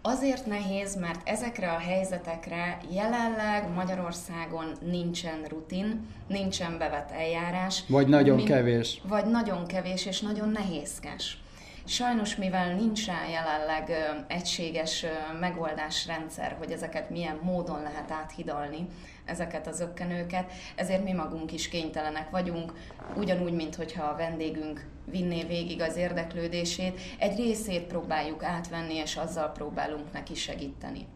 Azért 0.04 0.46
nehéz, 0.46 0.96
mert 0.96 1.28
ezekre 1.28 1.72
a 1.72 1.78
helyzetekre 1.78 2.78
jelenleg 2.92 3.74
Magyarországon 3.74 4.72
nincsen 4.86 5.44
rutin, 5.48 6.08
nincsen 6.28 6.78
bevett 6.78 7.12
eljárás. 7.12 7.84
Vagy 7.88 8.08
nagyon 8.08 8.36
min- 8.36 8.48
kevés. 8.48 9.02
Vagy 9.04 9.26
nagyon 9.26 9.68
kevés 9.68 10.06
és 10.06 10.20
nagyon 10.22 10.50
nehézkes. 10.50 11.38
Sajnos, 11.86 12.36
mivel 12.36 12.76
nincs 12.76 13.06
rá 13.06 13.28
jelenleg 13.30 13.90
ö, 13.90 13.94
egységes 14.28 15.04
ö, 15.04 15.38
megoldásrendszer, 15.40 16.56
hogy 16.60 16.72
ezeket 16.72 17.10
milyen 17.10 17.40
módon 17.42 17.82
lehet 17.82 18.12
áthidalni, 18.12 18.88
ezeket 19.32 19.68
az 19.68 19.80
ökkenőket, 19.80 20.52
ezért 20.76 21.04
mi 21.04 21.12
magunk 21.12 21.54
is 21.54 21.70
kénytelenek 21.70 22.30
vagyunk, 22.30 22.74
ugyanúgy, 23.16 23.54
mint 23.54 23.76
hogyha 23.76 24.04
a 24.04 24.16
vendégünk 24.16 24.88
vinné 25.06 25.44
végig 25.44 25.82
az 25.82 25.96
érdeklődését, 25.96 27.00
egy 27.20 27.38
részét 27.38 27.84
próbáljuk 27.84 28.44
átvenni, 28.44 28.94
és 28.96 29.16
azzal 29.16 29.52
próbálunk 29.52 30.12
neki 30.12 30.36
segíteni. 30.36 31.08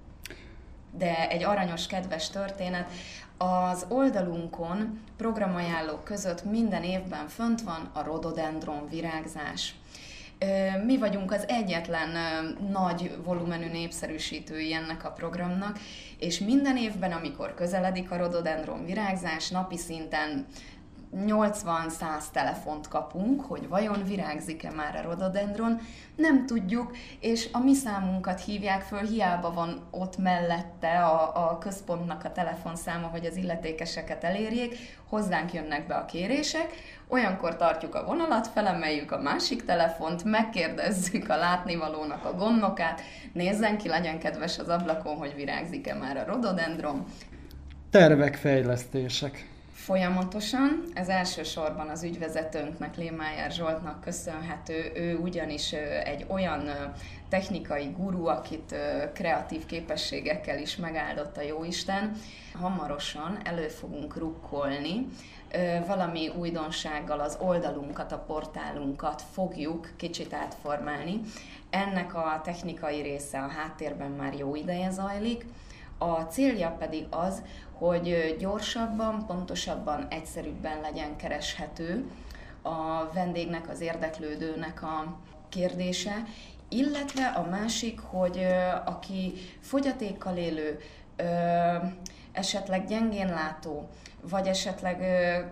De 0.97 1.29
egy 1.29 1.43
aranyos, 1.43 1.87
kedves 1.87 2.29
történet, 2.29 2.89
az 3.37 3.85
oldalunkon 3.89 5.01
programajánlók 5.17 6.03
között 6.03 6.43
minden 6.43 6.83
évben 6.83 7.27
fönt 7.27 7.61
van 7.61 7.89
a 7.93 8.03
rododendron 8.03 8.87
virágzás. 8.89 9.75
Mi 10.85 10.97
vagyunk 10.97 11.31
az 11.31 11.47
egyetlen 11.47 12.09
nagy 12.71 13.11
volumenű 13.23 13.69
népszerűsítői 13.71 14.73
ennek 14.73 15.05
a 15.05 15.11
programnak, 15.11 15.79
és 16.19 16.39
minden 16.39 16.77
évben, 16.77 17.11
amikor 17.11 17.53
közeledik 17.53 18.11
a 18.11 18.17
rododendron 18.17 18.85
virágzás, 18.85 19.49
napi 19.49 19.77
szinten 19.77 20.45
80-100 21.15 22.23
telefont 22.31 22.87
kapunk, 22.87 23.41
hogy 23.41 23.67
vajon 23.67 24.03
virágzik-e 24.03 24.71
már 24.71 24.95
a 24.95 25.01
rododendron, 25.01 25.79
nem 26.15 26.45
tudjuk, 26.45 26.97
és 27.19 27.49
a 27.51 27.59
mi 27.59 27.73
számunkat 27.73 28.43
hívják 28.43 28.81
föl, 28.81 28.99
hiába 28.99 29.53
van 29.53 29.87
ott 29.91 30.17
mellette 30.17 31.03
a, 31.03 31.49
a 31.49 31.57
központnak 31.57 32.23
a 32.23 32.31
telefonszáma, 32.31 33.07
hogy 33.07 33.25
az 33.25 33.35
illetékeseket 33.35 34.23
elérjék, 34.23 34.75
hozzánk 35.09 35.53
jönnek 35.53 35.87
be 35.87 35.95
a 35.95 36.05
kérések, 36.05 36.73
olyankor 37.07 37.55
tartjuk 37.55 37.95
a 37.95 38.05
vonalat, 38.05 38.47
felemeljük 38.47 39.11
a 39.11 39.21
másik 39.21 39.65
telefont, 39.65 40.23
megkérdezzük 40.23 41.29
a 41.29 41.37
látnivalónak 41.37 42.25
a 42.25 42.33
gondnokát, 42.33 43.01
nézzen 43.33 43.77
ki, 43.77 43.87
legyen 43.87 44.19
kedves 44.19 44.59
az 44.59 44.69
ablakon, 44.69 45.17
hogy 45.17 45.35
virágzik-e 45.35 45.93
már 45.93 46.17
a 46.17 46.25
rododendron. 46.25 47.05
Tervek, 47.89 48.35
fejlesztések 48.35 49.53
folyamatosan. 49.85 50.83
Ez 50.93 51.07
elsősorban 51.07 51.89
az 51.89 52.03
ügyvezetőnknek, 52.03 52.97
Lémájár 52.97 53.51
Zsoltnak 53.51 54.01
köszönhető. 54.01 54.91
Ő 54.95 55.17
ugyanis 55.17 55.71
egy 56.03 56.25
olyan 56.27 56.69
technikai 57.29 57.95
guru, 57.97 58.25
akit 58.27 58.75
kreatív 59.13 59.65
képességekkel 59.65 60.59
is 60.59 60.75
megáldott 60.75 61.37
a 61.37 61.41
Jóisten. 61.41 62.11
Hamarosan 62.53 63.37
elő 63.43 63.67
fogunk 63.67 64.17
rukkolni 64.17 65.07
valami 65.87 66.27
újdonsággal 66.27 67.19
az 67.19 67.37
oldalunkat, 67.41 68.11
a 68.11 68.23
portálunkat 68.27 69.23
fogjuk 69.33 69.91
kicsit 69.97 70.33
átformálni. 70.33 71.21
Ennek 71.69 72.15
a 72.15 72.41
technikai 72.43 73.01
része 73.01 73.39
a 73.39 73.47
háttérben 73.47 74.11
már 74.11 74.33
jó 74.33 74.55
ideje 74.55 74.89
zajlik, 74.89 75.45
a 75.97 76.21
célja 76.21 76.75
pedig 76.79 77.05
az, 77.09 77.41
hogy 77.77 78.35
gyorsabban, 78.39 79.25
pontosabban, 79.25 80.07
egyszerűbben 80.09 80.81
legyen 80.81 81.15
kereshető 81.15 82.11
a 82.61 83.09
vendégnek, 83.13 83.69
az 83.69 83.81
érdeklődőnek 83.81 84.83
a 84.83 85.17
kérdése, 85.49 86.23
illetve 86.69 87.25
a 87.25 87.49
másik, 87.49 87.99
hogy 87.99 88.45
aki 88.85 89.33
fogyatékkal 89.59 90.37
élő, 90.37 90.79
esetleg 92.31 92.87
gyengén 92.87 93.27
látó, 93.27 93.89
vagy 94.29 94.47
esetleg 94.47 95.03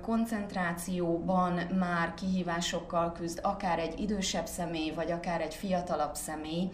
koncentrációban 0.02 1.54
már 1.80 2.14
kihívásokkal 2.14 3.12
küzd, 3.12 3.40
akár 3.44 3.80
egy 3.80 4.00
idősebb 4.00 4.46
személy, 4.46 4.92
vagy 4.92 5.12
akár 5.12 5.42
egy 5.42 5.54
fiatalabb 5.54 6.16
személy, 6.16 6.70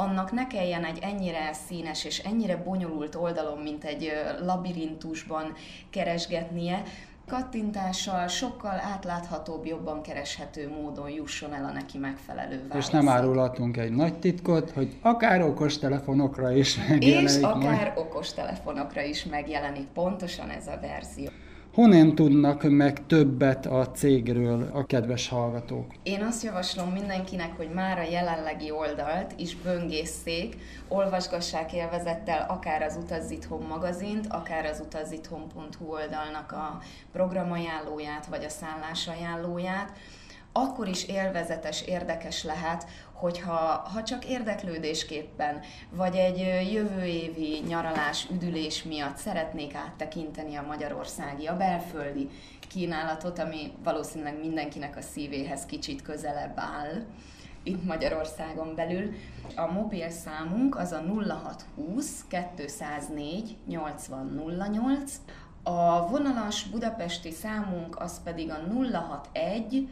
annak 0.00 0.32
ne 0.32 0.46
kelljen 0.46 0.84
egy 0.84 0.98
ennyire 1.02 1.52
színes 1.52 2.04
és 2.04 2.18
ennyire 2.18 2.56
bonyolult 2.56 3.14
oldalon, 3.14 3.58
mint 3.58 3.84
egy 3.84 4.12
labirintusban 4.44 5.52
keresgetnie, 5.90 6.82
kattintással 7.26 8.28
sokkal 8.28 8.80
átláthatóbb, 8.94 9.66
jobban 9.66 10.02
kereshető 10.02 10.68
módon 10.68 11.10
jusson 11.10 11.54
el 11.54 11.64
a 11.64 11.72
neki 11.72 11.98
megfelelő 11.98 12.56
válaszok. 12.56 12.76
És 12.76 12.88
nem 12.88 13.08
árulhatunk 13.08 13.76
egy 13.76 13.92
nagy 13.92 14.18
titkot, 14.18 14.70
hogy 14.70 14.96
akár 15.02 15.42
okostelefonokra 15.42 16.50
is 16.50 16.76
megjelenik. 16.88 17.28
És 17.28 17.42
akár 17.42 17.86
majd. 17.86 17.92
okostelefonokra 17.96 19.02
is 19.02 19.24
megjelenik, 19.24 19.86
pontosan 19.86 20.50
ez 20.50 20.66
a 20.66 20.78
verzió. 20.80 21.28
Honnan 21.74 22.14
tudnak 22.14 22.62
meg 22.70 23.06
többet 23.06 23.66
a 23.66 23.90
cégről 23.90 24.70
a 24.72 24.84
kedves 24.84 25.28
hallgatók? 25.28 25.94
Én 26.02 26.22
azt 26.22 26.42
javaslom 26.42 26.88
mindenkinek, 26.88 27.56
hogy 27.56 27.68
már 27.74 27.98
a 27.98 28.10
jelenlegi 28.10 28.70
oldalt 28.70 29.34
is 29.36 29.56
böngészszék, 29.56 30.56
olvasgassák 30.88 31.72
élvezettel 31.72 32.46
akár 32.48 32.82
az 32.82 32.98
Utazzitthon 33.02 33.62
magazint, 33.62 34.26
akár 34.28 34.64
az 34.64 34.80
utazzitthon.hu 34.80 35.86
oldalnak 35.86 36.52
a 36.52 36.78
programajánlóját, 37.12 38.26
vagy 38.26 38.44
a 38.44 38.48
szállásajánlóját, 38.48 39.92
akkor 40.52 40.88
is 40.88 41.04
élvezetes, 41.04 41.82
érdekes 41.82 42.44
lehet, 42.44 42.86
hogyha 43.12 43.88
ha 43.94 44.02
csak 44.02 44.24
érdeklődésképpen, 44.24 45.60
vagy 45.90 46.16
egy 46.16 46.38
jövő 46.72 47.02
évi 47.02 47.62
nyaralás, 47.66 48.26
üdülés 48.30 48.82
miatt 48.82 49.16
szeretnék 49.16 49.74
áttekinteni 49.74 50.56
a 50.56 50.66
magyarországi, 50.66 51.46
a 51.46 51.56
belföldi 51.56 52.28
kínálatot, 52.68 53.38
ami 53.38 53.72
valószínűleg 53.84 54.38
mindenkinek 54.38 54.96
a 54.96 55.00
szívéhez 55.00 55.66
kicsit 55.66 56.02
közelebb 56.02 56.58
áll, 56.58 57.02
itt 57.62 57.84
Magyarországon 57.84 58.74
belül. 58.74 59.14
A 59.56 59.66
mobil 59.72 60.10
számunk 60.10 60.76
az 60.76 60.92
a 60.92 61.02
0620 61.02 62.24
204 62.56 63.56
8008, 63.66 65.12
a 65.62 66.08
vonalas 66.08 66.64
budapesti 66.64 67.30
számunk 67.30 68.00
az 68.00 68.22
pedig 68.22 68.50
a 68.50 68.58
061 69.32 69.88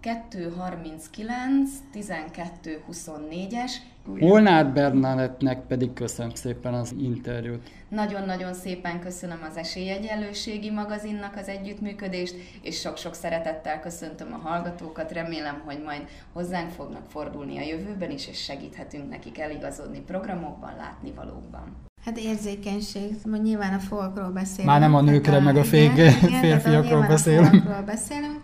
239 0.00 1.70
12 1.92 2.82
24-es. 2.92 3.72
Molnár 4.04 4.72
Bernadettnek 4.72 5.66
pedig 5.66 5.92
köszönöm 5.92 6.34
szépen 6.34 6.74
az 6.74 6.94
interjút. 6.98 7.70
Nagyon-nagyon 7.88 8.54
szépen 8.54 9.00
köszönöm 9.00 9.38
az 9.50 9.56
Esélyegyenlőségi 9.56 10.70
magazinnak 10.70 11.36
az 11.36 11.48
együttműködést, 11.48 12.34
és 12.62 12.80
sok-sok 12.80 13.14
szeretettel 13.14 13.80
köszöntöm 13.80 14.32
a 14.32 14.48
hallgatókat. 14.48 15.12
Remélem, 15.12 15.62
hogy 15.64 15.82
majd 15.84 16.02
hozzánk 16.32 16.70
fognak 16.70 17.10
fordulni 17.10 17.58
a 17.58 17.66
jövőben 17.66 18.10
is, 18.10 18.28
és 18.28 18.42
segíthetünk 18.42 19.10
nekik 19.10 19.38
eligazodni 19.38 20.00
programokban, 20.00 20.76
látni 20.76 21.12
valóban. 21.12 21.76
Hát 22.04 22.18
érzékenység, 22.18 23.16
nyilván 23.42 23.74
a 23.74 23.78
fogakról 23.78 24.30
beszélünk. 24.30 24.68
Már 24.68 24.80
nem 24.80 24.94
a 24.94 25.00
nőkre, 25.00 25.36
a, 25.36 25.40
meg 25.40 25.56
a 25.56 25.64
fék, 25.64 25.92
igen, 25.92 26.12
férfiakról 26.12 27.06
beszélünk. 27.06 27.68
A 27.68 27.82
beszélünk. 27.86 28.42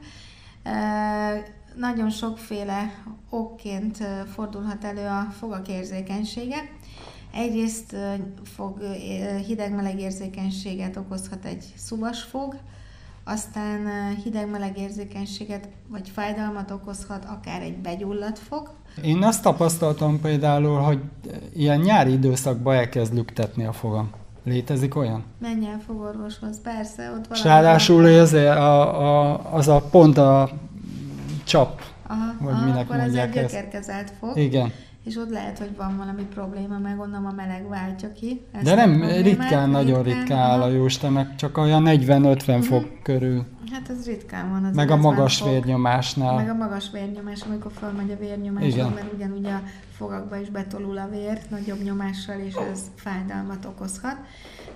Nagyon 1.76 2.10
sokféle 2.10 3.02
okként 3.30 3.98
fordulhat 4.32 4.84
elő 4.84 5.06
a 5.06 5.30
fogak 5.38 5.68
érzékenysége. 5.68 6.56
Egyrészt 7.32 7.96
fog 8.42 8.78
hideg-meleg 9.46 10.00
érzékenységet 10.00 10.96
okozhat 10.96 11.44
egy 11.44 11.64
szuvas 11.76 12.22
fog, 12.22 12.56
aztán 13.24 14.14
hideg-meleg 14.14 14.78
érzékenységet 14.78 15.68
vagy 15.88 16.08
fájdalmat 16.08 16.70
okozhat 16.70 17.24
akár 17.24 17.62
egy 17.62 17.76
begyulladt 17.76 18.38
fog. 18.38 18.70
Én 19.02 19.22
azt 19.22 19.42
tapasztaltam 19.42 20.20
például, 20.20 20.80
hogy 20.80 21.00
ilyen 21.54 21.80
nyári 21.80 22.12
időszakban 22.12 22.74
elkezd 22.74 23.14
lüktetni 23.14 23.64
a 23.64 23.72
fogam. 23.72 24.10
Létezik 24.44 24.96
olyan? 24.96 25.24
Menj 25.38 25.66
el 25.66 25.80
fogorvoshoz, 25.86 26.60
persze, 26.60 27.10
ott 27.10 27.26
van. 27.26 27.38
ráadásul 27.42 28.04
az 28.04 28.32
a, 28.32 29.30
a, 29.32 29.54
az 29.54 29.68
a 29.68 29.80
pont 29.90 30.18
a 30.18 30.50
csap, 31.44 31.82
aha, 32.06 32.34
vagy 32.40 32.52
aha, 32.52 32.64
minek 32.64 32.90
akkor 32.90 32.96
ez 33.00 33.14
egy 33.14 33.30
gyökérkezelt 33.30 34.12
fog. 34.20 34.36
Igen. 34.36 34.72
És 35.04 35.16
ott 35.16 35.30
lehet, 35.30 35.58
hogy 35.58 35.76
van 35.76 35.96
valami 35.96 36.22
probléma, 36.22 36.78
meg 36.78 37.00
onnan 37.00 37.24
a 37.24 37.32
meleg 37.36 37.68
váltja 37.68 38.12
ki. 38.12 38.40
Ezt 38.52 38.64
De 38.64 38.74
nem, 38.74 39.02
ritkán, 39.02 39.70
nagyon 39.70 40.02
ritkán 40.02 40.38
áll 40.38 40.60
a 40.60 40.68
jóste, 40.68 41.08
meg 41.08 41.34
csak 41.34 41.58
olyan 41.58 41.82
40-50 41.86 42.48
uh-huh. 42.48 42.62
fok 42.62 43.02
körül. 43.02 43.44
Hát 43.72 43.90
ez 43.90 44.06
ritkán 44.06 44.50
van. 44.50 44.64
Az 44.64 44.74
meg 44.74 44.90
a 44.90 44.96
magas 44.96 45.36
fog. 45.36 45.48
vérnyomásnál. 45.48 46.34
Meg 46.34 46.48
a 46.48 46.54
magas 46.54 46.90
vérnyomás, 46.92 47.40
amikor 47.40 47.70
fölmegy 47.78 48.10
a 48.10 48.16
vérnyomás, 48.16 48.64
Igen. 48.64 48.90
mert 48.90 49.12
ugyanúgy 49.12 49.46
a 49.46 49.62
fogakba 49.96 50.36
is 50.36 50.48
betolul 50.48 50.98
a 50.98 51.08
vér 51.08 51.40
nagyobb 51.48 51.82
nyomással, 51.82 52.38
és 52.38 52.54
ez 52.54 52.80
fájdalmat 52.94 53.64
okozhat. 53.64 54.16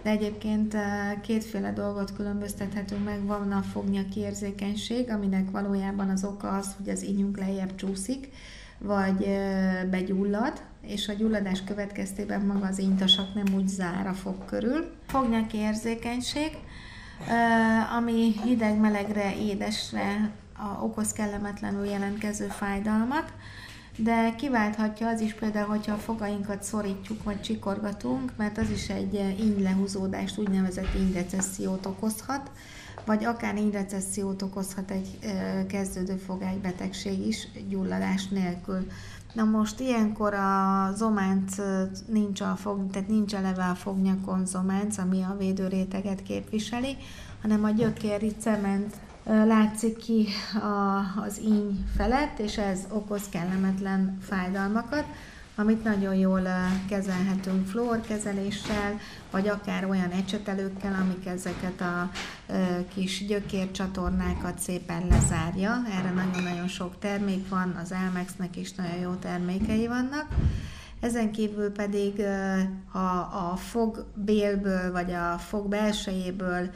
De 0.03 0.11
egyébként 0.11 0.75
eh, 0.75 1.13
kétféle 1.23 1.73
dolgot 1.73 2.17
különböztethetünk 2.17 3.05
meg. 3.05 3.25
Van 3.27 3.53
a 3.53 3.63
fognyaki 3.63 4.21
érzékenység, 4.21 5.11
aminek 5.11 5.51
valójában 5.51 6.09
az 6.09 6.25
oka 6.25 6.49
az, 6.49 6.75
hogy 6.77 6.89
az 6.89 7.05
ínyünk 7.05 7.39
lejjebb 7.39 7.75
csúszik, 7.75 8.29
vagy 8.79 9.23
eh, 9.23 9.85
begyullad, 9.91 10.63
és 10.81 11.09
a 11.09 11.13
gyulladás 11.13 11.65
következtében 11.65 12.41
maga 12.41 12.67
az 12.67 12.79
intasak 12.79 13.35
nem 13.35 13.55
úgy 13.55 13.69
zár 13.69 14.07
a 14.07 14.15
fog 14.15 14.45
körül. 14.45 14.91
Fognyaki 15.07 15.57
érzékenység, 15.57 16.51
eh, 17.29 17.97
ami 17.97 18.35
hideg-melegre, 18.45 19.37
édesre 19.37 20.31
okoz 20.83 21.13
kellemetlenül 21.13 21.85
jelentkező 21.85 22.47
fájdalmat, 22.47 23.33
de 24.03 24.35
kiválthatja 24.35 25.09
az 25.09 25.21
is 25.21 25.35
például, 25.35 25.67
hogyha 25.67 25.93
a 25.93 25.99
fogainkat 25.99 26.63
szorítjuk 26.63 27.23
vagy 27.23 27.41
csikorgatunk, 27.41 28.33
mert 28.37 28.59
az 28.59 28.71
is 28.71 28.89
egy 28.89 29.15
eh, 29.15 29.41
ínylehúzódást, 29.41 30.39
úgynevezett 30.39 30.95
ínrecessziót 30.95 31.87
okozhat, 31.87 32.51
vagy 33.05 33.25
akár 33.25 33.57
ínrecessziót 33.57 34.43
okozhat 34.43 34.91
egy 34.91 35.19
eh, 35.21 35.65
kezdődő 35.69 36.17
fogálybetegség 36.17 37.27
is 37.27 37.49
gyulladás 37.69 38.29
nélkül. 38.29 38.87
Na 39.33 39.45
most 39.45 39.81
ilyenkor 39.81 40.35
a 40.35 40.91
zománc 40.97 41.59
eh, 41.59 41.89
nincs 42.07 42.41
a 42.41 42.57
fog, 42.57 42.91
tehát 42.91 43.09
nincs 43.09 43.35
eleve 43.35 43.65
a 43.65 43.75
fognyakon 43.75 44.47
zománc, 44.47 44.99
ami 44.99 45.23
a 45.23 45.37
védőréteget 45.39 46.23
képviseli, 46.23 46.97
hanem 47.43 47.65
a 47.65 47.71
gyökéri 47.71 48.33
cement 48.39 48.95
látszik 49.29 49.97
ki 49.97 50.27
a, 50.55 50.99
az 51.21 51.41
íny 51.41 51.85
felett, 51.97 52.39
és 52.39 52.59
ez 52.59 52.87
okoz 52.91 53.29
kellemetlen 53.29 54.19
fájdalmakat, 54.23 55.05
amit 55.57 55.85
nagyon 55.85 56.15
jól 56.15 56.43
kezelhetünk 56.89 57.67
fluorkezeléssel, 57.67 58.99
vagy 59.31 59.49
akár 59.49 59.85
olyan 59.85 60.11
ecsetelőkkel, 60.11 60.95
amik 61.01 61.27
ezeket 61.27 61.81
a 61.81 62.11
kis 62.95 63.27
gyökércsatornákat 63.27 64.59
szépen 64.59 65.07
lezárja. 65.07 65.83
Erre 65.99 66.11
nagyon-nagyon 66.11 66.69
sok 66.69 66.99
termék 66.99 67.49
van, 67.49 67.79
az 67.83 67.93
Elmexnek 67.93 68.57
is 68.57 68.73
nagyon 68.73 68.99
jó 69.01 69.15
termékei 69.15 69.87
vannak. 69.87 70.27
Ezen 71.01 71.33
kívül 71.33 71.73
pedig, 71.73 72.23
ha 72.93 73.09
a 73.51 73.57
fog 73.57 74.07
bélből 74.15 74.93
vagy 74.93 75.13
a 75.13 75.39
fog 75.39 75.69
belsejéből 75.69 76.71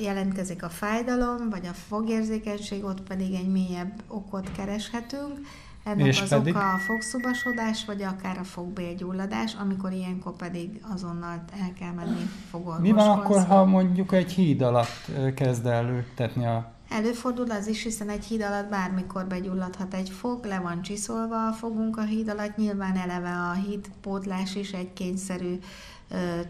jelentkezik 0.00 0.62
a 0.62 0.68
fájdalom, 0.68 1.50
vagy 1.50 1.66
a 1.66 1.72
fogérzékenység, 1.72 2.84
ott 2.84 3.00
pedig 3.00 3.34
egy 3.34 3.48
mélyebb 3.48 3.92
okot 4.08 4.52
kereshetünk. 4.52 5.38
Ennek 5.84 6.06
és 6.06 6.20
az 6.20 6.28
pedig? 6.28 6.54
oka 6.54 6.72
a 6.72 6.78
fogszubasodás, 6.78 7.84
vagy 7.84 8.02
akár 8.02 8.38
a 8.38 8.44
fogbélgyulladás, 8.44 9.54
amikor 9.54 9.92
ilyenkor 9.92 10.36
pedig 10.36 10.80
azonnal 10.94 11.44
el 11.60 11.72
kell 11.78 11.92
menni 11.92 12.30
fogorvoshoz. 12.50 12.86
Mi 12.86 12.92
van 12.92 13.18
akkor, 13.18 13.44
ha 13.46 13.64
mondjuk 13.64 14.12
egy 14.12 14.32
híd 14.32 14.62
alatt 14.62 15.10
kezd 15.34 15.66
el 15.66 16.04
a 16.34 16.75
Előfordul 16.88 17.50
az 17.50 17.66
is, 17.66 17.82
hiszen 17.82 18.08
egy 18.08 18.24
híd 18.24 18.42
alatt 18.42 18.68
bármikor 18.68 19.26
begyulladhat 19.26 19.94
egy 19.94 20.10
fog, 20.10 20.44
le 20.44 20.58
van 20.58 20.82
csiszolva 20.82 21.46
a 21.46 21.52
fogunk 21.52 21.96
a 21.96 22.02
híd 22.02 22.28
alatt, 22.28 22.56
nyilván 22.56 22.96
eleve 22.96 23.30
a 23.30 23.52
hídpótlás 23.52 24.54
is 24.54 24.72
egy 24.72 24.92
kényszerű 24.92 25.58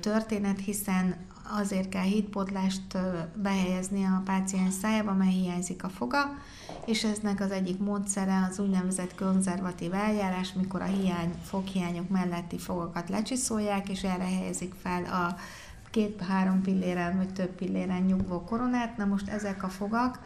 történet, 0.00 0.60
hiszen 0.60 1.16
azért 1.50 1.88
kell 1.88 2.02
hídpótlást 2.02 2.98
behelyezni 3.34 4.04
a 4.04 4.22
páciens 4.24 4.74
szájába, 4.74 5.12
mert 5.12 5.32
hiányzik 5.32 5.84
a 5.84 5.88
foga, 5.88 6.38
és 6.84 7.04
eznek 7.04 7.40
az 7.40 7.50
egyik 7.50 7.78
módszere 7.78 8.46
az 8.50 8.58
úgynevezett 8.58 9.14
konzervatív 9.14 9.94
eljárás, 9.94 10.52
mikor 10.52 10.80
a 10.80 10.84
hiány, 10.84 11.34
foghiányok 11.42 12.08
melletti 12.08 12.58
fogakat 12.58 13.08
lecsiszolják, 13.08 13.88
és 13.88 14.02
erre 14.02 14.24
helyezik 14.24 14.74
fel 14.82 15.04
a 15.04 15.36
két-három 15.96 16.62
pilléren 16.62 17.16
vagy 17.16 17.32
több 17.32 17.50
pilléren 17.50 18.02
nyugvó 18.02 18.40
koronát. 18.40 18.96
Na 18.96 19.04
most 19.04 19.28
ezek 19.28 19.62
a 19.62 19.68
fogak 19.68 20.20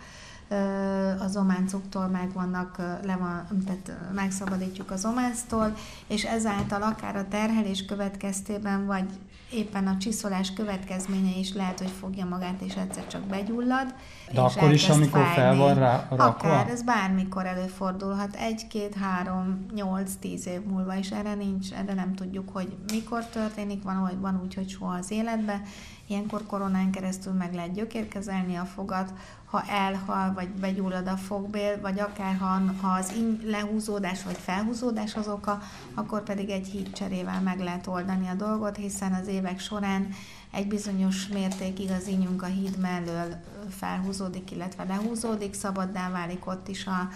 az 1.18 1.36
ománcoktól 1.36 2.06
meg 2.06 2.32
vannak, 2.32 2.78
le 2.78 3.16
van, 3.16 3.46
tehát 3.64 4.12
megszabadítjuk 4.14 4.90
az 4.90 5.04
ománctól, 5.04 5.74
és 6.06 6.24
ezáltal 6.24 6.82
akár 6.82 7.16
a 7.16 7.28
terhelés 7.28 7.84
következtében, 7.84 8.86
vagy 8.86 9.08
éppen 9.52 9.86
a 9.86 9.96
csiszolás 9.96 10.52
következménye 10.52 11.36
is 11.38 11.52
lehet, 11.52 11.78
hogy 11.78 11.90
fogja 12.00 12.24
magát, 12.24 12.60
és 12.60 12.74
egyszer 12.74 13.06
csak 13.06 13.22
begyullad. 13.22 13.94
De 14.32 14.42
és 14.46 14.56
akkor 14.56 14.72
is, 14.72 14.88
amikor 14.88 15.22
fájni. 15.22 15.34
fel 15.34 15.56
van 15.56 15.74
rá 15.74 16.06
rakva? 16.10 16.24
Akár, 16.24 16.68
ez 16.68 16.82
bármikor 16.82 17.46
előfordulhat, 17.46 18.34
egy, 18.34 18.66
két, 18.66 18.94
három, 18.94 19.66
nyolc, 19.74 20.12
tíz 20.20 20.46
év 20.46 20.62
múlva, 20.62 20.96
és 20.96 21.10
erre 21.10 21.34
nincs, 21.34 21.72
erre 21.72 21.94
nem 21.94 22.14
tudjuk, 22.14 22.48
hogy 22.52 22.76
mikor 22.92 23.26
történik, 23.26 23.82
van, 23.82 23.96
hogy 23.96 24.18
van 24.18 24.40
úgy, 24.42 24.54
hogy 24.54 24.68
soha 24.68 24.94
az 24.94 25.10
életben. 25.10 25.62
Ilyenkor 26.06 26.46
koronán 26.46 26.90
keresztül 26.90 27.32
meg 27.32 27.54
lehet 27.54 27.72
gyökérkezelni 27.72 28.56
a 28.56 28.64
fogat, 28.64 29.12
ha 29.50 29.64
elhal, 29.68 30.32
vagy 30.32 30.48
begyullad 30.48 31.06
a 31.06 31.16
fogbél, 31.16 31.80
vagy 31.80 32.00
akár 32.00 32.36
ha, 32.36 32.60
ha 32.80 32.88
az 32.88 33.12
in, 33.12 33.40
lehúzódás 33.44 34.22
vagy 34.22 34.36
felhúzódás 34.36 35.14
az 35.14 35.28
oka, 35.28 35.62
akkor 35.94 36.22
pedig 36.22 36.50
egy 36.50 36.66
hídcserével 36.66 37.40
meg 37.40 37.58
lehet 37.58 37.86
oldani 37.86 38.28
a 38.28 38.34
dolgot, 38.34 38.76
hiszen 38.76 39.12
az 39.12 39.26
évek 39.26 39.60
során 39.60 40.08
egy 40.50 40.68
bizonyos 40.68 41.28
mértékig 41.28 41.90
az 41.90 42.08
ínyunk 42.08 42.42
a 42.42 42.46
híd 42.46 42.78
mellől 42.78 43.34
felhúzódik, 43.70 44.50
illetve 44.50 44.84
lehúzódik, 44.84 45.54
szabaddá 45.54 46.10
válik 46.10 46.46
ott 46.46 46.68
is 46.68 46.86
a, 46.86 47.08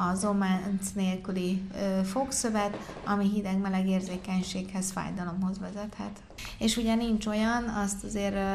a 0.00 0.14
zománc 0.14 0.90
nélküli 0.94 1.62
ö, 1.74 2.02
fogszövet, 2.04 2.76
ami 3.04 3.28
hideg-meleg 3.28 3.88
érzékenységhez, 3.88 4.90
fájdalomhoz 4.90 5.58
vezethet. 5.58 6.20
És 6.58 6.76
ugye 6.76 6.94
nincs 6.94 7.26
olyan, 7.26 7.64
azt 7.64 8.04
azért 8.04 8.34
ö, 8.34 8.54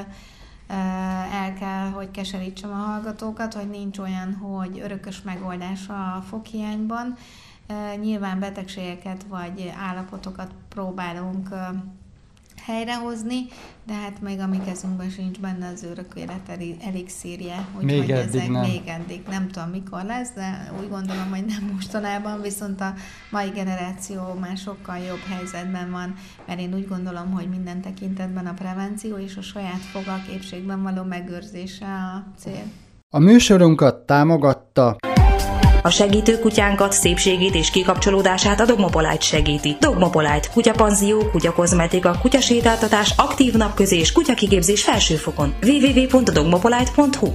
el 0.68 1.54
kell, 1.60 1.90
hogy 1.90 2.12
keserítsem 2.12 2.72
a 2.72 2.74
hallgatókat, 2.74 3.54
hogy 3.54 3.70
nincs 3.70 3.98
olyan, 3.98 4.34
hogy 4.34 4.80
örökös 4.80 5.22
megoldás 5.22 5.90
a 5.90 6.24
foghiányban. 6.30 7.16
Nyilván 8.02 8.40
betegségeket 8.40 9.24
vagy 9.30 9.74
állapotokat 9.78 10.52
próbálunk 10.70 11.50
helyrehozni, 12.66 13.46
de 13.86 13.94
hát 13.94 14.22
még 14.22 14.40
a 14.40 14.48
mi 14.48 14.60
kezünkben 14.66 15.10
sincs 15.10 15.40
benne 15.40 15.68
az 15.74 15.84
örök 15.84 16.14
élet 16.16 16.50
elixírje, 16.86 17.68
úgyhogy 17.76 17.86
még 17.86 18.10
eddig 18.10 18.36
ezek 18.36 18.50
nem. 18.50 18.62
még 18.62 18.82
eddig 18.86 19.24
nem 19.30 19.48
tudom 19.48 19.70
mikor 19.70 20.04
lesz, 20.04 20.32
de 20.36 20.72
úgy 20.80 20.90
gondolom, 20.90 21.30
hogy 21.30 21.46
nem 21.46 21.70
mostanában, 21.74 22.42
viszont 22.42 22.82
a 22.82 22.94
mai 23.32 23.50
generáció 23.50 24.34
már 24.40 24.58
sokkal 24.58 24.98
jobb 24.98 25.24
helyzetben 25.30 25.92
van, 25.92 26.14
mert 26.48 26.60
én 26.60 26.74
úgy 26.74 26.88
gondolom, 26.88 27.32
hogy 27.32 27.50
minden 27.50 27.82
tekintetben 27.82 28.46
a 28.46 28.54
prevenció 28.54 29.18
és 29.18 29.38
a 29.38 29.42
saját 29.42 29.82
fogak 29.92 30.28
épségben 30.34 30.84
való 30.84 31.04
megőrzése 31.04 31.86
a 31.86 32.24
cél. 32.38 32.64
A 33.10 33.20
műsorunkat 33.20 33.96
támogatta 33.96 34.96
a 35.86 35.90
segítő 35.90 36.40
kutyánkat, 36.40 36.94
szépségét 36.94 37.56
és 37.56 37.72
kikapcsolódását 37.72 38.60
a 38.60 38.66
Dogmopolite 38.66 39.20
segíti. 39.20 39.78
Dogmopolite, 39.80 40.48
kutyapanzió, 40.54 41.30
kutyakozmetika, 41.32 42.18
kutyasétáltatás, 42.22 43.14
aktív 43.18 43.54
napközés, 43.54 44.12
kutyakigépzés 44.12 44.84
felsőfokon. 44.84 45.54
www.dogmopolite.hu 45.62 47.28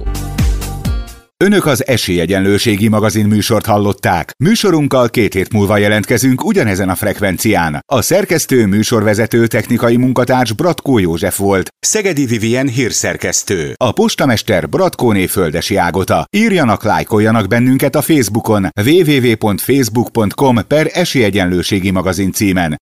Önök 1.41 1.65
az 1.65 1.87
Esélyegyenlőségi 1.87 2.87
magazin 2.87 3.25
műsort 3.25 3.65
hallották. 3.65 4.33
Műsorunkkal 4.37 5.09
két 5.09 5.33
hét 5.33 5.53
múlva 5.53 5.77
jelentkezünk 5.77 6.45
ugyanezen 6.45 6.89
a 6.89 6.95
frekvencián. 6.95 7.83
A 7.85 8.01
szerkesztő 8.01 8.65
műsorvezető 8.65 9.47
technikai 9.47 9.97
munkatárs 9.97 10.53
Bratkó 10.53 10.97
József 10.97 11.37
volt. 11.37 11.69
Szegedi 11.79 12.25
Vivien 12.25 12.67
hírszerkesztő. 12.67 13.73
A 13.77 13.91
postamester 13.91 14.69
Bratkóné 14.69 15.25
Földesi 15.25 15.75
Ágota. 15.75 16.25
Írjanak, 16.29 16.83
lájkoljanak 16.83 17.47
bennünket 17.47 17.95
a 17.95 18.01
Facebookon 18.01 18.67
www.facebook.com 18.85 20.67
per 20.67 20.89
Esélyegyenlőségi 20.93 21.91
magazin 21.91 22.31
címen. 22.31 22.79